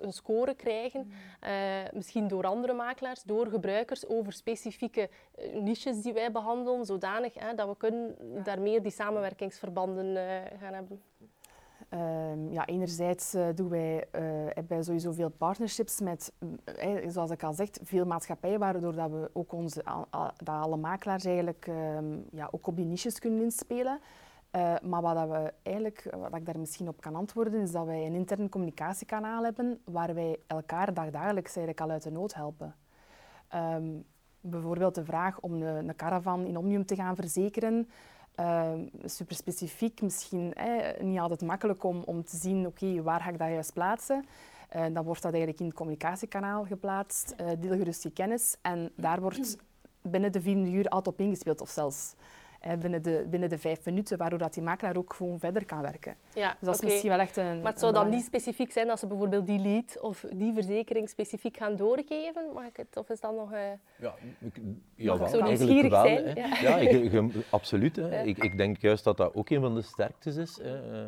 [0.00, 1.00] een score krijgen.
[1.06, 1.12] Mm.
[1.48, 7.34] Uh, misschien door andere makelaars, door gebruikers over specifieke uh, niches die wij behandelen, zodanig
[7.34, 11.02] hè, dat we kunnen daar meer die samenwerkingsverbanden uh, gaan hebben.
[11.90, 16.32] Um, ja, enerzijds uh, doen wij, uh, hebben wij sowieso veel partnerships met,
[16.84, 19.84] uh, zoals ik al zeg, veel maatschappijen, waardoor dat we ook onze,
[20.36, 24.00] dat alle makelaars eigenlijk um, ja, ook op die niches kunnen inspelen.
[24.56, 28.06] Uh, maar wat, we eigenlijk, wat ik daar misschien op kan antwoorden, is dat wij
[28.06, 32.74] een intern communicatiekanaal hebben waar wij elkaar dagdagelijks eigenlijk al uit de nood helpen.
[33.54, 34.04] Um,
[34.40, 37.88] bijvoorbeeld de vraag om een, een caravan in Omnium te gaan verzekeren.
[38.40, 38.72] Uh,
[39.04, 43.38] super specifiek, misschien eh, niet altijd makkelijk om, om te zien, oké, waar ga ik
[43.38, 44.24] dat juist plaatsen?
[44.76, 48.56] Uh, dan wordt dat eigenlijk in het communicatiekanaal geplaatst, deel gerust je kennis.
[48.62, 49.56] En daar wordt
[50.02, 52.14] binnen de 24 uur altijd op ingespeeld, of zelfs
[52.78, 56.16] binnen, de, binnen de vijf minuten, waardoor dat die makelaar ook gewoon verder kan werken.
[56.34, 57.60] Ja, dus dat is misschien wel echt een...
[57.60, 61.08] Maar het zou dan niet specifiek zijn als ze bijvoorbeeld die lead of die verzekering
[61.08, 62.52] specifiek gaan doorgeven?
[62.54, 62.96] Mag ik het?
[62.96, 63.52] Of is dat nog...
[63.52, 63.58] Uh...
[63.96, 64.60] Ja, ik,
[64.94, 66.02] ja wel, zo eigenlijk wel.
[66.02, 66.34] Zijn?
[66.34, 67.96] Ja, ja ik, absoluut.
[67.96, 68.22] Hè.
[68.22, 70.58] Ik, ik denk juist dat dat ook een van de sterktes is.
[70.62, 71.04] Hè.
[71.04, 71.06] Eh,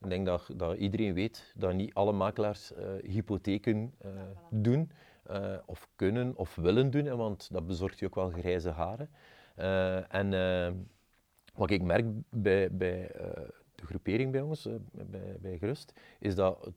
[0.00, 4.10] ik denk dat, dat iedereen weet dat niet alle makelaars uh, hypotheken uh,
[4.50, 4.90] doen,
[5.30, 9.10] uh, of kunnen of willen doen, hè, want dat bezorgt je ook wel grijze haren.
[10.08, 10.32] en
[11.60, 13.26] wat ik merk bij, bij uh,
[13.74, 16.72] de groepering bij ons, uh, bij, bij Gerust, is dat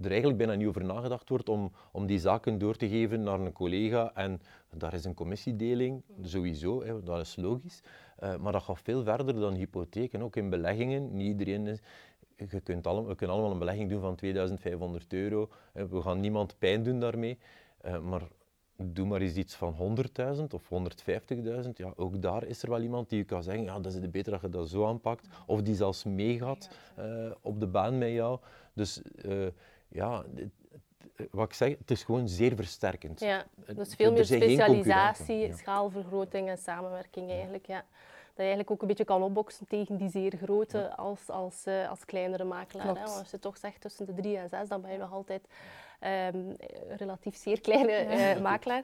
[0.00, 3.40] er eigenlijk bijna niet over nagedacht wordt om, om die zaken door te geven naar
[3.40, 4.14] een collega.
[4.14, 4.40] En
[4.76, 7.80] daar is een commissiedeling, sowieso, hè, dat is logisch.
[8.22, 11.16] Uh, maar dat gaat veel verder dan hypotheken, ook in beleggingen.
[11.16, 11.78] Niet iedereen is,
[12.36, 15.48] je kunt allemaal, we kunnen allemaal een belegging doen van 2500 euro.
[15.72, 17.38] We gaan niemand pijn doen daarmee.
[18.02, 18.22] Maar
[18.76, 19.96] doe maar eens iets van
[20.36, 20.62] 100.000 of
[21.64, 21.70] 150.000.
[21.74, 24.32] Ja, ook daar is er wel iemand die je kan zeggen, ja, dat is beter
[24.32, 25.28] dat je dat zo aanpakt.
[25.46, 28.38] Of die zelfs meegaat uh, op de baan met jou.
[28.72, 29.46] Dus uh,
[29.88, 30.24] ja,
[31.30, 33.20] wat ik zeg, het is gewoon zeer versterkend.
[33.20, 37.66] Ja, dus veel meer specialisatie, schaalvergroting en samenwerking eigenlijk.
[37.66, 37.84] Ja.
[38.34, 41.90] Dat je eigenlijk ook een beetje kan opboksen tegen die zeer grote als, als, uh,
[41.90, 42.96] als kleinere makelaar.
[42.96, 43.02] Hè?
[43.02, 45.46] Als je toch zegt tussen de drie en zes, dan ben je nog altijd
[46.06, 46.56] um,
[46.96, 48.82] relatief zeer kleine uh, makelaar.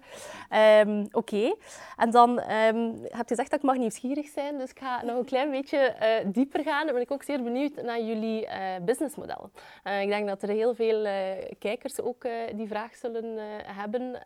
[0.86, 1.56] Um, Oké, okay.
[1.96, 5.16] en dan um, heb je gezegd dat ik mag nieuwsgierig zijn, dus ik ga nog
[5.18, 6.84] een klein beetje uh, dieper gaan.
[6.84, 9.50] Dan ben ik ook zeer benieuwd naar jullie uh, businessmodel.
[10.00, 11.02] ik denk dat er heel veel
[11.58, 14.18] kijkers ook die vraag zullen hebben.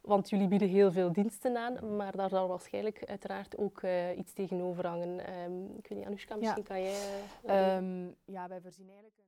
[0.00, 3.82] Want jullie bieden heel veel diensten aan, maar daar zal waarschijnlijk uiteraard ook
[4.16, 5.20] iets tegenover hangen.
[5.76, 6.74] Ik weet niet, Anushka, misschien ja.
[6.74, 6.98] kan jij...
[8.24, 9.24] Ja, wij voorzien eigenlijk...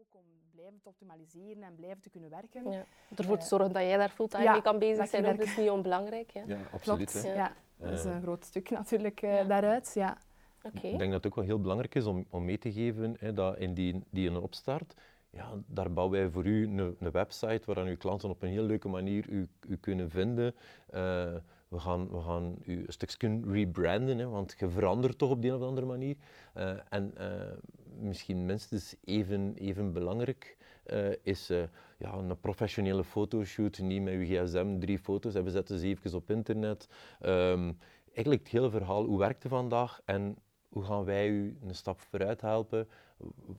[0.00, 2.70] ook om blijven te optimaliseren en blijven te kunnen werken.
[2.70, 2.84] Ja.
[3.16, 5.70] Ervoor te zorgen dat jij daar fulltime ja, mee kan bezig zijn, dat is niet
[5.70, 6.30] onbelangrijk.
[6.30, 6.42] Ja.
[6.46, 7.10] Ja, absoluut.
[7.10, 7.52] Klopt, ja.
[7.76, 8.14] Dat is Eh.
[8.14, 9.44] een groot stuk natuurlijk eh, Ja.
[9.44, 9.92] daaruit.
[9.94, 10.16] Ja.
[10.62, 10.86] Oké.
[10.86, 13.32] Ik denk dat het ook wel heel belangrijk is om, om mee te geven hè,
[13.32, 14.94] dat in die, die een opstart,
[15.30, 18.48] ja, daar bouwen wij voor u een, een website waar aan uw klanten op een
[18.48, 20.54] heel leuke manier u, u kunnen vinden.
[20.86, 21.34] Eh,
[21.68, 25.54] we, gaan, we gaan u een stukje rebranden, hè, want je verandert toch op die
[25.54, 26.16] of andere manier.
[26.54, 27.52] Eh, en eh,
[28.00, 31.62] misschien minstens even, even belangrijk eh, is eh,
[31.98, 36.14] ja, een professionele fotoshoot, niet met uw gsm, drie foto's en we zetten ze even
[36.14, 36.88] op internet.
[37.20, 37.72] Ehm,
[38.12, 40.36] eigenlijk het hele verhaal, hoe werkt het vandaag en
[40.68, 42.88] hoe gaan wij u een stap vooruit helpen?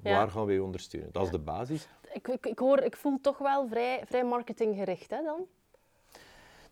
[0.04, 0.16] Ja.
[0.16, 1.12] Waar gaan wij u ondersteunen?
[1.12, 1.88] Dat is de basis.
[2.14, 5.48] Ik, ik, ik, hoor, ik voel toch wel vrij, vrij marketinggericht hè, dan.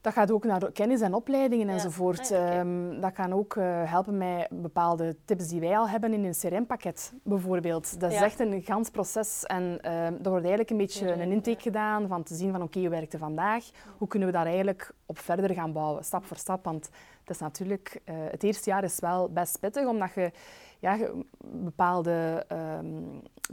[0.01, 1.73] Dat gaat ook naar kennis en opleidingen Ja.
[1.73, 2.19] enzovoort.
[2.19, 2.49] Ah, ja.
[2.59, 6.33] Ehm, dat kan ook eh, helpen met bepaalde tips die wij al hebben in een
[6.39, 7.99] CRM-pakket, bijvoorbeeld.
[7.99, 11.62] Dat is echt een gans proces en ehm er wordt eigenlijk een beetje een intake
[11.62, 13.65] gedaan van te zien van oké, hoe werkt het vandaag?
[13.97, 16.63] Hoe kunnen we daar eigenlijk op verder gaan bouwen, stap voor stap?
[16.63, 20.31] Want het is natuurlijk, eh, het eerste jaar is wel best pittig, omdat je,
[20.80, 20.98] ja,
[21.46, 22.86] bepaalde, ehm,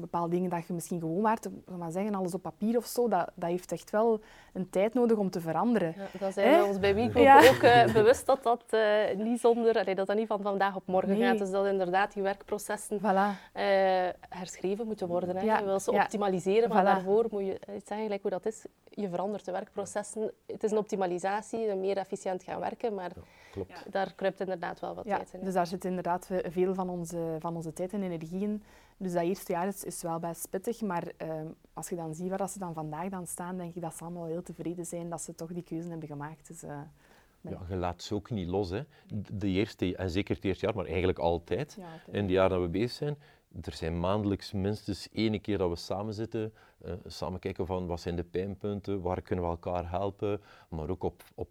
[0.01, 3.31] bepaalde dingen dat je misschien gewoon waart, maar zeggen, alles op papier of zo, dat,
[3.35, 4.21] dat heeft echt wel
[4.53, 5.95] een tijd nodig om te veranderen.
[5.97, 7.37] Ja, dat zijn we ons bij Ja.
[7.49, 10.87] ook eh, bewust dat dat, eh, niet zonder, allee, dat dat niet van vandaag op
[10.87, 11.23] morgen Nee.
[11.29, 11.39] gaat.
[11.39, 13.53] Dus dat inderdaad die werkprocessen Voilà.
[13.53, 13.65] eh,
[14.29, 15.37] herschreven moeten worden.
[15.37, 15.43] Hè.
[15.43, 16.03] Ja, Je wil ze ja.
[16.03, 16.87] optimaliseren, maar Voilà.
[16.87, 18.65] daarvoor moet je eh, zeggen gelijk hoe dat is.
[18.91, 20.31] Je verandert de werkprocessen.
[20.47, 23.11] Het is een optimalisatie, meer efficiënt gaan werken, maar
[23.65, 23.93] Klopt.
[23.93, 25.45] daar kruipt inderdaad wel wat Ja, tijd in.
[25.45, 28.63] dus daar zit inderdaad ve- veel van onze, van onze tijd en energie in.
[28.97, 32.29] Dus dat eerste jaar is, is wel best pittig, maar ehm, als je dan ziet
[32.29, 35.11] waar dat ze dan vandaag dan staan, denk ik dat ze allemaal heel tevreden zijn
[35.11, 36.47] dat ze toch die keuze hebben gemaakt.
[36.49, 36.79] Dus, eh.
[37.41, 38.71] Ja, je laat ze ook niet los.
[38.71, 38.83] Hè.
[39.33, 41.77] De eerste, en zeker het eerste jaar, maar eigenlijk altijd.
[41.79, 42.13] Ja.
[42.13, 43.17] In de jaren dat we bezig zijn,
[43.63, 46.53] er zijn maandelijks minstens één keer dat we samen zitten,
[46.85, 51.03] eh, samen kijken van wat zijn de pijnpunten, waar kunnen we elkaar helpen, maar ook
[51.03, 51.49] op, op,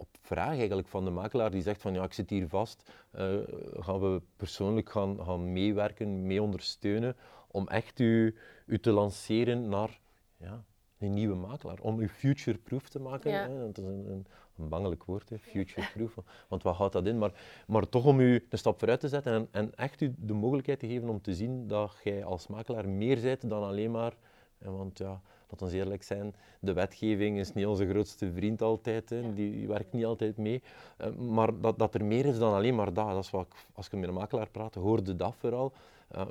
[0.00, 3.36] op vraag eigenlijk van de makelaar die zegt van ja, ik zit hier vast, eh,
[3.72, 8.36] gaan we persoonlijk gaan, gaan meewerken, mee ondersteunen, om echt u,
[8.66, 10.00] u te lanceren naar
[10.36, 10.64] ja,
[10.98, 13.30] een nieuwe makelaar, om u future-proof te maken.
[13.30, 13.48] Ja.
[13.48, 13.58] Hè.
[13.58, 16.14] Dat is een, een, een bangelijk woord, hè, future-proof,
[16.48, 17.18] want wat houdt dat in?
[17.18, 17.32] Maar,
[17.66, 20.78] maar toch om u een stap vooruit te zetten en, en echt u de mogelijkheid
[20.78, 24.16] te geven om te zien dat jij als makelaar meer bent dan alleen maar,
[24.58, 29.34] want ja, laat ons eerlijk zijn, de wetgeving is niet onze grootste vriend altijd, hè,
[29.34, 30.62] die werkt niet altijd mee,
[30.96, 33.54] Eh, maar dat, dat er meer is dan alleen maar dat, dat is wat ik,
[33.72, 35.72] als ik met een makelaar praat, hoorde dat vooral,
[36.10, 36.26] Eh,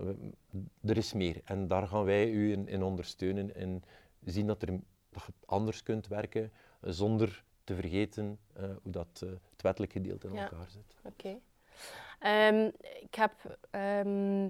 [0.86, 3.84] er is meer en daar gaan wij u in, in ondersteunen en
[4.26, 4.68] zien dat, er,
[5.10, 6.52] dat je anders kunt werken
[6.82, 9.20] zonder te vergeten eh, hoe dat,
[9.52, 10.42] het wettelijk gedeelte in Ja.
[10.42, 10.96] elkaar zit.
[11.04, 11.38] Oké.
[12.20, 12.70] Ehm,
[13.02, 13.32] ik heb
[13.70, 14.48] ehm,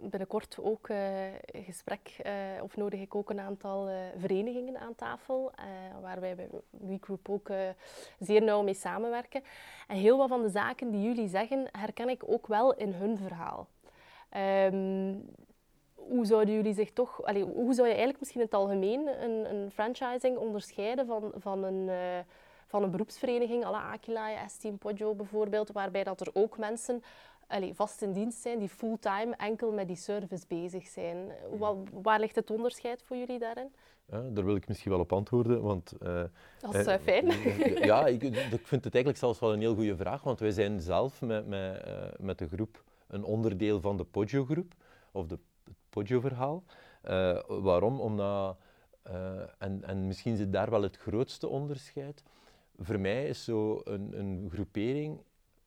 [0.00, 2.32] binnenkort ook een gesprek, eh,
[2.62, 5.52] of nodig ik ook een aantal eh, verenigingen aan tafel,
[6.00, 7.50] waar wij bij WeGroup ook
[8.18, 9.42] zeer nauw mee samenwerken.
[9.88, 13.16] En heel wat van de zaken die jullie zeggen, herken ik ook wel in hun
[13.16, 13.68] verhaal.
[14.28, 15.14] Ehm,
[15.94, 19.54] hoe zouden jullie zich toch, allee, hoe zou je eigenlijk misschien in het algemeen een,
[19.54, 21.90] een franchising onderscheiden van, van een,
[22.66, 27.02] van een beroepsvereniging, à la Aquila, S-Team Poggio bijvoorbeeld, waarbij dat er ook mensen
[27.52, 31.16] allee, vast in dienst zijn die fulltime enkel met die service bezig zijn.
[31.58, 33.72] Wa- waar ligt het onderscheid voor jullie daarin?
[34.10, 35.92] Ja, daar wil ik misschien wel op antwoorden, want...
[35.92, 36.22] eh,
[36.60, 37.26] Dat is eh, fijn.
[37.90, 40.80] ja, ik, ik vind het eigenlijk zelfs wel een heel goede vraag, want wij zijn
[40.80, 44.74] zelf met, met, eh, met de groep een onderdeel van de Poggio-groep,
[45.12, 46.62] of de, het Poggio-verhaal.
[47.46, 48.00] Waarom?
[48.00, 48.56] Omdat,
[49.58, 52.22] en, en misschien zit daar wel het grootste onderscheid.
[52.78, 55.20] Voor mij is zo een, een groepering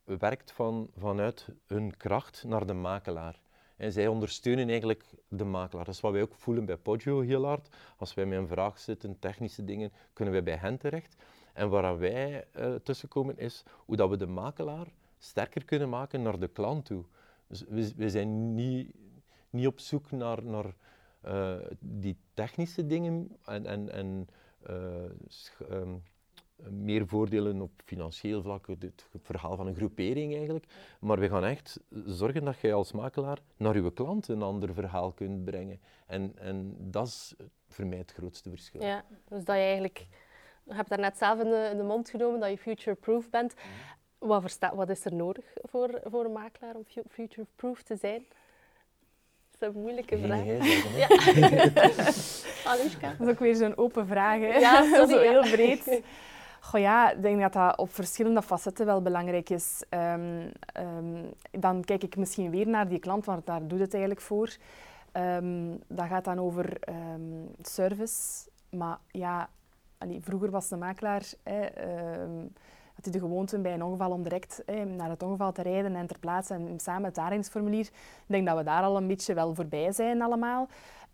[0.06, 3.39] werkt van, vanuit hun kracht naar de makelaar.
[3.78, 5.86] En zij ondersteunen eigenlijk de makelaar.
[5.86, 7.76] Dat is wat wij ook voelen bij Poggio heel hard.
[7.98, 11.15] Als wij met een vraag zitten, technische dingen, kunnen wij bij hen terecht.
[11.54, 14.88] En waar wij eh tussenkomen is hoe dat we de makelaar
[15.18, 17.04] sterker kunnen maken naar de klant toe.
[17.48, 18.96] Dus we, zijn niet,
[19.50, 20.76] niet op zoek naar, naar
[21.22, 24.28] eh, die technische dingen en, en, en
[24.62, 25.06] eh,
[25.70, 25.96] ehm,
[26.70, 30.65] meer voordelen op financieel vlak, het, het verhaal van een groepering eigenlijk.
[31.00, 35.12] Maar we gaan echt zorgen dat jij als makelaar naar uw klant een ander verhaal
[35.12, 35.80] kunt brengen.
[36.06, 37.36] En, en dat is
[37.68, 38.82] voor mij het grootste verschil.
[38.84, 40.06] Ja, dus dat je eigenlijk,
[40.63, 43.54] je hebt daarnet zelf in de, in de mond genomen dat je future-proof bent.
[44.18, 48.26] Wat, versta, wat is er nodig voor, voor een makelaar om fu- future-proof te zijn?
[49.58, 50.46] Dat is een moeilijke vraag.
[50.46, 51.08] Ja.
[52.63, 54.58] Dat is ook weer zo'n open vraag, hè?
[54.58, 55.30] Ja, sorry, Zo ja.
[55.30, 56.02] heel breed.
[56.71, 59.84] Ja, ik denk dat dat op verschillende facetten wel belangrijk is.
[59.89, 64.21] Ehm, ehm, dan kijk ik misschien weer naar die klant, want daar doet het eigenlijk
[64.21, 64.56] voor.
[65.12, 66.80] Ehm, dat gaat dan over
[67.62, 68.49] service.
[68.69, 69.49] Maar ja,
[70.21, 71.23] vroeger was de makelaar...
[71.43, 71.67] Hè,
[72.95, 75.95] had hij de gewoonte bij een ongeval om direct hè, naar het ongeval te rijden
[75.95, 77.86] en ter plaatse en samen het aaringsformulier.
[77.86, 80.67] Ik denk dat we daar al een beetje wel voorbij zijn allemaal.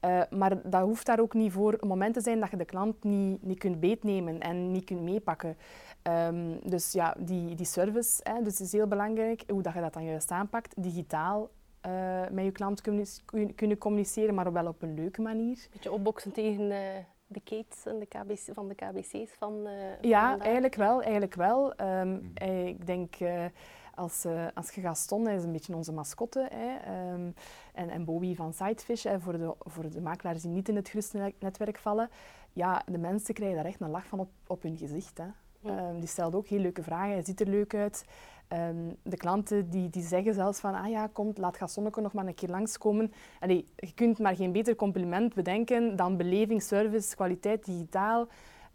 [0.06, 2.66] Uh, maar dat hoeft daar ook niet voor een moment te zijn dat je de
[2.66, 5.58] klant niet, niet kunt beetnemen en niet kunt meepakken.
[6.04, 9.44] Um, dus ja, die, die service hè, dus is heel belangrijk.
[9.48, 11.50] Hoe dat je dat dan juist aanpakt, digitaal
[11.88, 12.82] uh, met je klant
[13.56, 15.58] kunnen communiceren, maar wel op een leuke manier.
[15.58, 16.78] Een beetje opboksen tegen uh,
[17.28, 21.02] de Kates en de KBC, van de KBC's van uh, Ja, eigenlijk wel.
[21.02, 21.74] Eigenlijk wel.
[21.82, 22.32] Um,
[22.68, 23.16] ik denk
[23.96, 27.34] als, uh, als je Gaston, hij is een beetje onze mascotte, hè, um,
[27.74, 30.90] en, en Bobby van Sidefish, hè, voor, de, voor de makelaars die niet in het
[30.90, 32.10] gerustnetwerk vallen,
[32.54, 35.18] ja, de mensen krijgen daar echt een lach van op, op hun gezicht.
[35.18, 35.28] Hè.
[35.66, 38.06] Um, die stelt ook heel leuke vragen, hij ziet er leuk uit.
[38.54, 42.28] Um, de klanten die, die zeggen zelfs van, ah ja, kom, laat Gastonneke nog maar
[42.28, 43.14] een keer langskomen.
[43.40, 48.28] Allee, je kunt maar geen beter compliment bedenken dan beleving, service, kwaliteit, digitaal.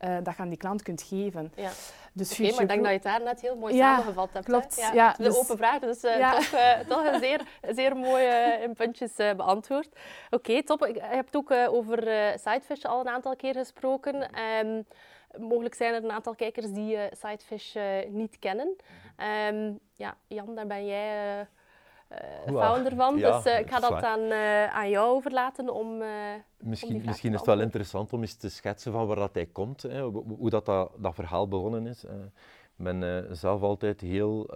[0.04, 1.52] Uh, dat je aan die klant kunt geven.
[1.54, 1.70] Ja.
[2.12, 4.44] Dus Oké, maar ik denk dat je het daar net heel mooi samengevat hebt.
[4.44, 4.76] Klopt.
[4.76, 5.36] Ja, ja, de dus...
[5.36, 8.24] open vraag, dus uh, toch, uh, toch een zeer, zeer mooi
[8.62, 9.88] in puntjes beantwoord.
[10.30, 10.86] Oké, top.
[10.86, 11.98] Je hebt ook over
[12.38, 14.30] Sidefish al een aantal keer gesproken.
[14.64, 14.86] Um,
[15.38, 17.76] mogelijk zijn er een aantal kijkers die Sidefish
[18.08, 18.76] niet kennen.
[19.48, 21.46] Um, ja, Jan, daar ben jij uh,
[22.46, 23.16] founder van.
[23.16, 26.02] dus uh, ik ga dat aan, uh, aan jou overlaten om.
[26.58, 29.46] misschien om misschien is het wel interessant om eens te schetsen van waar dat hij
[29.46, 32.04] komt, hè, hoe dat, dat, dat verhaal begonnen is.
[32.04, 34.50] Ik ben zelf altijd heel,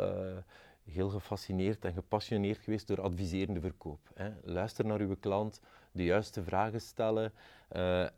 [0.85, 4.01] heel gefascineerd en gepassioneerd geweest door adviserende verkoop.
[4.15, 4.31] Hè.
[4.43, 5.61] Luister naar uw klant,
[5.93, 7.33] de juiste vragen stellen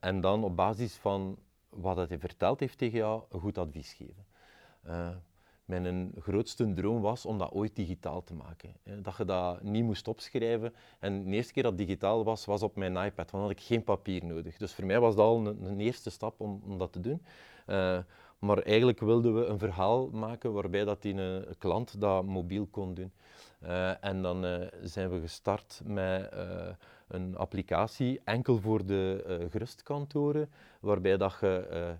[0.00, 4.26] en dan op basis van wat hij verteld heeft tegen jou, een goed advies geven
[5.80, 8.72] mijn grootste droom was om dat ooit digitaal te maken.
[9.02, 10.74] Dat je dat niet moest opschrijven.
[10.98, 13.60] En de eerste keer dat digitaal was, was op mijn iPad, want dan had ik
[13.60, 14.56] geen papier nodig.
[14.56, 17.22] Dus voor mij was dat al een, een eerste stap om, om, dat te doen.
[17.66, 17.98] Uh,
[18.38, 22.94] maar eigenlijk wilden we een verhaal maken waarbij dat die een klant dat mobiel kon
[22.94, 23.12] doen.
[23.62, 26.32] Uh, en dan zijn we gestart met
[27.08, 31.96] een applicatie enkel voor de gerustkantoren, waarbij dat je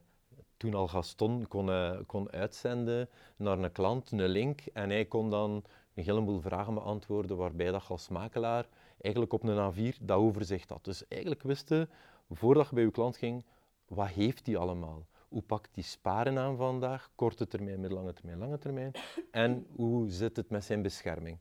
[0.62, 5.30] toen al Gaston kon, uh, kon uitzenden naar een klant, een link, en hij kon
[5.30, 8.66] dan een heleboel vragen beantwoorden, waarbij dat als makelaar
[9.00, 10.84] eigenlijk op een A4 dat overzicht had.
[10.84, 11.88] Dus eigenlijk wisten,
[12.30, 13.44] voordat je bij je klant ging,
[13.88, 15.06] wat heeft hij allemaal?
[15.28, 18.92] Hoe pakt hij sparen aan vandaag, korte termijn, middellange termijn, lange termijn?
[19.30, 21.38] En hoe zit het met zijn bescherming?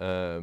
[0.00, 0.42] Uh,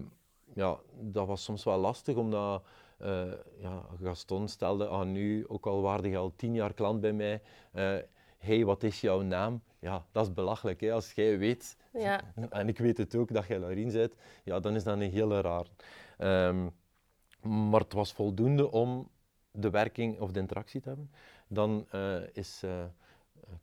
[0.53, 2.63] ja, dat was soms wel lastig, omdat
[3.03, 7.13] uh, ja, Gaston stelde aan nu, ook al waarde je al tien jaar klant bij
[7.13, 7.41] mij,
[7.73, 7.95] uh,
[8.37, 9.61] hey, wat is jouw naam?
[9.79, 10.81] Ja, dat is belachelijk.
[10.81, 10.91] Hè?
[10.91, 12.21] Als jij weet, ja.
[12.49, 15.41] en ik weet het ook, dat jij Laurien bent, ja, dan is dat een hele
[15.41, 15.65] raar.
[16.47, 16.71] Um,
[17.69, 19.09] maar het was voldoende om
[19.51, 21.11] de werking of de interactie te hebben.
[21.47, 22.63] Dan uh, is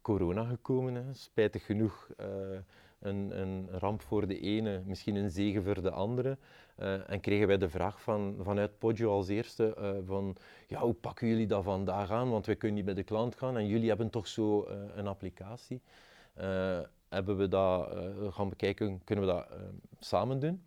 [0.00, 1.14] corona gekomen, hè.
[1.14, 2.10] spijtig genoeg
[2.98, 6.38] een, een, ramp voor de ene, misschien een zegen voor de andere.
[6.78, 10.94] Uh, en kregen wij de vraag van, vanuit Poggio als eerste uh, van ja, hoe
[10.94, 12.30] pakken jullie dat vandaag aan?
[12.30, 15.06] Want wij kunnen niet bij de klant gaan en jullie hebben toch zo uh, een
[15.06, 15.80] applicatie.
[17.08, 17.88] hebben we dat
[18.30, 19.46] gaan bekijken, kunnen we dat
[20.00, 20.62] samen doen?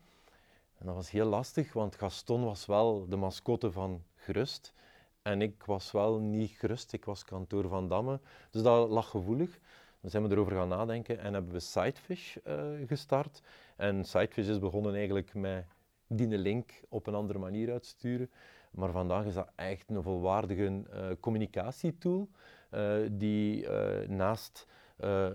[0.77, 4.73] En dat was heel lastig, want Gaston was wel de mascotte van Gerust.
[5.21, 8.19] En ik was wel niet gerust, ik was kantoor van Damme.
[8.49, 9.59] Dus dat lag gevoelig.
[10.01, 13.41] Dan zijn we erover gaan nadenken en hebben we Sidefish uh, gestart.
[13.75, 15.65] En Sidefish is begonnen eigenlijk met
[16.07, 18.31] die link op een andere manier uitsturen.
[18.71, 22.29] Maar vandaag is dat echt een volwaardige uh, communicatietool
[22.71, 23.67] uh, die
[24.07, 24.67] naast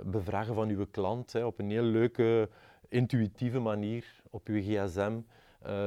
[0.04, 2.48] bevragen van uw klant hè, op een heel leuke,
[2.88, 5.20] intuïtieve manier op uw gsm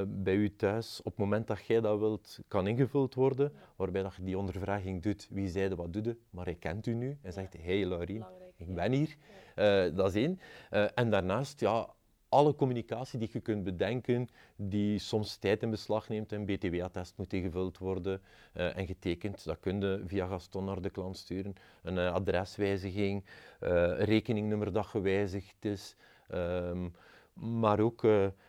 [0.07, 4.15] bij u thuis, op het moment dat jij dat wilt, kan ingevuld worden, waarbij dat
[4.15, 7.17] je die ondervraging doet, wie zeide wat doet, maar hij kent u nu.
[7.21, 8.25] En zegt, hey Laurien,
[8.59, 9.15] ik ben hier.
[9.55, 10.39] Uh, dat is één.
[10.71, 11.87] Uh, en daarnaast, ja,
[12.29, 16.31] alle communicatie die je kunt bedenken, die soms tijd in beslag neemt.
[16.31, 18.21] Een BTW-attest moet ingevuld worden
[18.53, 19.45] uh, en getekend.
[19.45, 21.55] Dat kun je via Gaston naar de klant sturen.
[21.83, 23.23] Een adreswijziging,
[23.61, 25.95] uh, rekeningnummer dat gewijzigd is.
[26.33, 26.93] Um,
[27.33, 28.01] maar ook,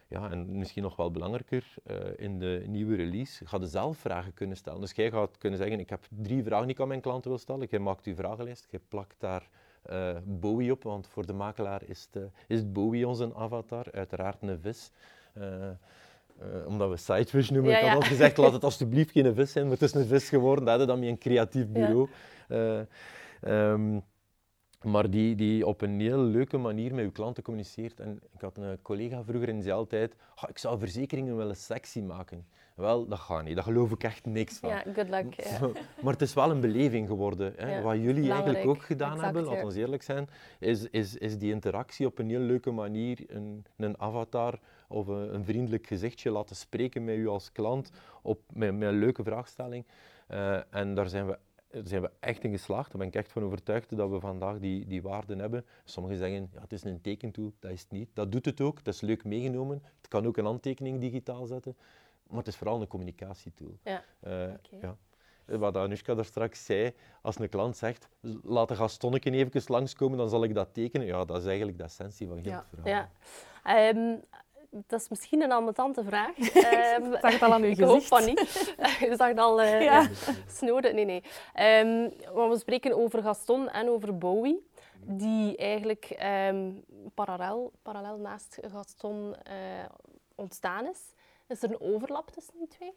[0.08, 1.74] ja, en misschien nog wel belangrijker,
[2.16, 4.80] in de nieuwe release ga je zelf vragen kunnen stellen.
[4.80, 7.38] Dus jij gaat kunnen zeggen, ik heb drie vragen die ik aan mijn klanten wil
[7.38, 7.66] stellen.
[7.70, 9.48] Jij maakt je vragenlijst, je plakt daar
[9.90, 14.42] uh, Bowie op, want voor de makelaar is het, uh, is Bowie onze avatar, uiteraard
[14.42, 14.90] een vis.
[15.38, 15.70] Uh,
[16.66, 19.64] omdat we Sidefish noemen, ja, ik had al gezegd, laat het alsjeblieft geen vis zijn,
[19.64, 22.08] maar het is een vis geworden, dat hadden dan met een creatief bureau.
[22.48, 22.86] Ja.
[23.46, 24.02] Um,
[24.82, 28.00] maar die, die op een heel leuke manier met uw klanten communiceert.
[28.00, 31.56] En ik had een collega vroeger en die zei altijd, "Ah, ik zou verzekeringen willen
[31.56, 32.46] sexy maken.
[32.80, 33.54] Wel, dat gaat niet.
[33.54, 34.68] Daar geloof ik echt niks van.
[34.68, 35.36] Ja, good luck.
[36.02, 37.52] Maar het is wel een beleving geworden.
[37.56, 37.76] Hè.
[37.76, 40.28] Ja, Wat jullie eigenlijk ook gedaan Exact, hebben, laten we eerlijk zijn,
[40.58, 44.58] is, is, is die interactie op een heel leuke manier, een, een avatar
[44.88, 47.90] of een, een vriendelijk gezichtje laten spreken met u als klant
[48.22, 49.84] op, met, met een leuke vraagstelling.
[50.26, 51.38] Eh, en daar zijn we,
[51.70, 52.88] daar zijn we echt in geslaagd.
[52.90, 55.64] Daar ben ik echt van overtuigd dat we vandaag die, die waarden hebben.
[55.84, 58.08] Sommigen zeggen, ja, het is een tekentool, dat is het niet.
[58.12, 59.82] Dat doet het ook, dat is leuk meegenomen.
[59.96, 61.76] Het kan ook een handtekening digitaal zetten.
[62.30, 63.78] Maar het is vooral een communicatietool.
[63.84, 64.02] Ja.
[64.20, 64.76] Eh, Oké.
[64.80, 64.96] ja.
[65.58, 68.08] Wat Anushka daar straks zei, als een klant zegt,
[68.42, 71.06] laat de gastonnetje even langskomen, dan zal ik dat tekenen.
[71.06, 72.56] Ja, dat is eigenlijk de essentie van heel Ja.
[72.70, 73.08] het verhaal.
[73.64, 73.88] Ja.
[73.88, 74.16] Ehm,
[74.86, 76.36] dat is misschien een ambetante vraag.
[76.38, 78.08] Ehm, zag het al aan uw ik hoop gezicht.
[78.08, 78.40] van niet.
[79.10, 80.08] Je zag het al eh Ja.
[80.48, 80.94] snoden.
[80.94, 81.22] Nee, nee.
[81.54, 84.66] Ehm, want we spreken over Gaston en over Bowie,
[85.00, 86.70] die eigenlijk ehm,
[87.14, 89.54] parallel, parallel naast Gaston eh,
[90.34, 91.00] ontstaan is.
[91.50, 92.92] Is er een overlap tussen die twee?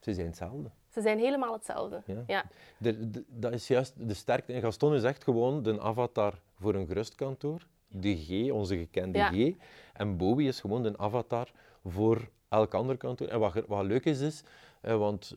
[0.00, 0.70] Ze zijn hetzelfde.
[0.88, 2.02] Ze zijn helemaal hetzelfde.
[2.06, 2.22] Ja.
[2.26, 2.44] Ja.
[2.78, 4.52] De, de- dat is juist de sterkte.
[4.52, 7.66] En Gaston is echt gewoon de avatar voor een gerustkantoor.
[7.88, 9.30] De G, onze gekende Ja.
[9.30, 9.52] G.
[9.92, 11.52] En Bowie is gewoon de avatar
[11.84, 13.28] voor elk ander kantoor.
[13.28, 14.42] En wat, wat leuk is, is
[14.80, 15.34] eh, want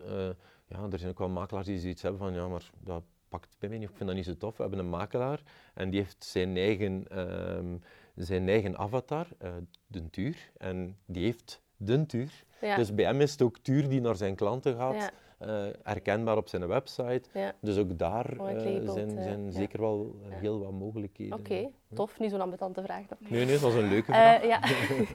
[0.67, 3.69] ja, er zijn ook wel makelaars die zoiets hebben van ja, maar dat pakt bij
[3.69, 4.55] mij niet, ik vind dat niet zo tof.
[4.57, 5.41] We hebben een makelaar
[5.73, 7.77] en die heeft zijn eigen, ehm,
[8.15, 9.51] zijn eigen avatar, eh,
[9.87, 10.51] de Tuur.
[10.57, 12.43] En die heeft de Tuur.
[12.61, 12.75] Ja.
[12.75, 16.47] Dus bij hem is het ook Tuur die naar zijn klanten gaat, eh, herkenbaar op
[16.47, 17.21] zijn website.
[17.33, 17.53] Ja.
[17.61, 19.51] Dus ook daar eh, zijn, eh, zijn ja.
[19.51, 21.39] zeker wel heel wat mogelijkheden.
[21.39, 22.19] Oké, tof.
[22.19, 23.17] Niet zo'n ambetante vraag dan.
[23.19, 24.45] Nee, nee, dat was een leuke vraag.
[24.45, 24.61] Ja.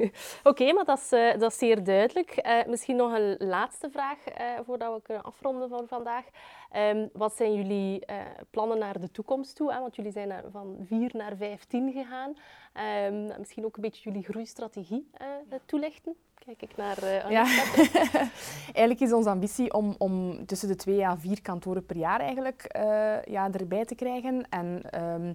[0.50, 1.08] Oké, maar dat is,
[1.38, 2.62] dat is zeer duidelijk.
[2.66, 4.18] Misschien nog een laatste vraag
[4.66, 6.24] voordat we kunnen afronden van vandaag.
[6.70, 8.04] Ehm, wat zijn jullie
[8.50, 9.72] plannen naar de toekomst toe?
[9.72, 9.80] Hè?
[9.80, 12.36] Want jullie zijn naar- van 4 naar 15 gegaan.
[12.72, 15.10] Ehm, misschien ook een beetje jullie groeistrategie
[15.66, 16.16] toelichten.
[16.44, 17.22] Kijk ik naar.
[17.24, 17.44] Anita.
[18.64, 22.62] Eigenlijk is onze ambitie om, om tussen de twee à vier kantoren per jaar eigenlijk,
[22.62, 24.46] eh, ja, erbij te krijgen.
[24.48, 25.32] En ehm,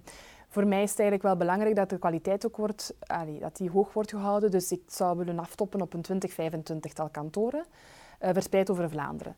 [0.48, 2.94] voor mij is het eigenlijk wel belangrijk dat de kwaliteit ook wordt,
[3.40, 4.50] dat die hoog wordt gehouden.
[4.50, 7.64] Dus ik zou willen aftoppen op een 20, 25-tal kantoren,
[8.18, 9.36] eh, verspreid over Vlaanderen.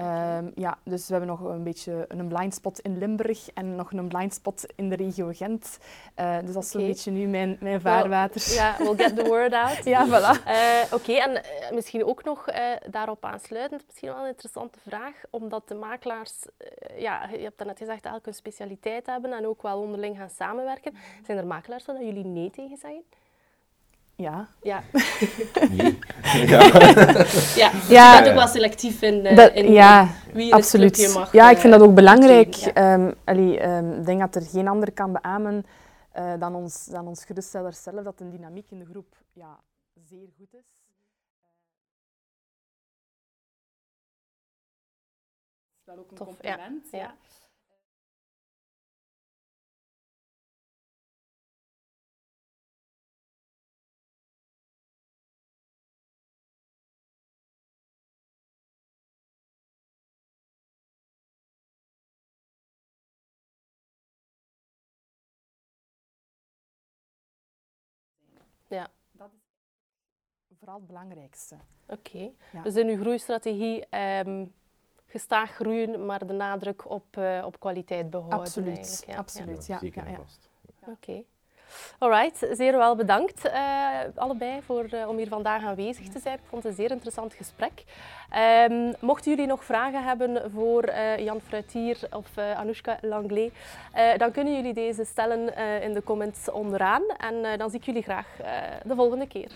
[0.00, 3.92] Ehm, ja, dus we hebben nog een beetje een blind spot in Limburg en nog
[3.92, 5.78] een blind spot in de regio Gent.
[6.14, 6.86] Eh, dus dat is Oké.
[6.86, 8.52] beetje nu mijn, mijn vaarwater.
[8.54, 9.84] Ja, we'll get the word out.
[9.94, 10.44] Ja, voilà.
[10.44, 12.44] Eh, Oké, en eh, misschien ook nog
[12.90, 16.32] daarop aansluitend, misschien wel een interessante vraag, omdat de makelaars,
[16.96, 20.94] ja, je hebt daarnet gezegd, elk een specialiteit hebben en ook wel onderling gaan samenwerken.
[21.26, 23.02] Zijn er makelaars waar jullie nee tegen zeggen?
[24.20, 24.48] Ja.
[24.62, 24.82] Ja,
[26.46, 26.60] ja.
[27.56, 28.12] je Ja.
[28.16, 31.14] bent ook wel selectief in, eh, Dat- in ja, wie in het clubje Absoluut.
[31.14, 31.32] mag.
[31.32, 32.52] ja, ik eh, vind dat ook belangrijk.
[32.52, 35.66] toetreden, Ehm, ehm, ik denk dat er geen ander kan beamen
[36.12, 39.58] eh, dan, ons, dan ons geruststeller zelf, dat de dynamiek in de groep ja,
[40.08, 40.64] zeer goed is.
[45.78, 46.34] is wel ook een Tof, ja.
[46.56, 46.86] compliment.
[46.92, 46.98] Ja.
[46.98, 47.14] ja.
[68.70, 68.88] Ja.
[69.12, 69.30] Dat
[70.48, 71.56] is vooral het belangrijkste.
[71.88, 72.62] Oké, Ja.
[72.62, 74.46] dus in uw groeistrategie ehm,
[75.06, 78.38] gestaag groeien, maar de nadruk op, eh, op kwaliteit behouden.
[78.38, 79.16] Absoluut, ja.
[79.16, 79.66] absoluut.
[79.66, 80.18] Ja, zeker ja, en ja.
[80.18, 80.48] vast.
[80.86, 81.24] Oké.
[81.98, 86.34] Alright, zeer wel bedankt eh, allebei voor, eh, om hier vandaag aanwezig te zijn.
[86.34, 87.84] Ik vond het een zeer interessant gesprek.
[88.30, 93.50] Ehm, mochten jullie nog vragen hebben voor eh, Jan Fruitier of Anoushka Langlais,
[94.16, 97.02] dan kunnen jullie deze stellen in de comments onderaan.
[97.16, 98.26] En dan zie ik jullie graag
[98.84, 99.50] de volgende keer.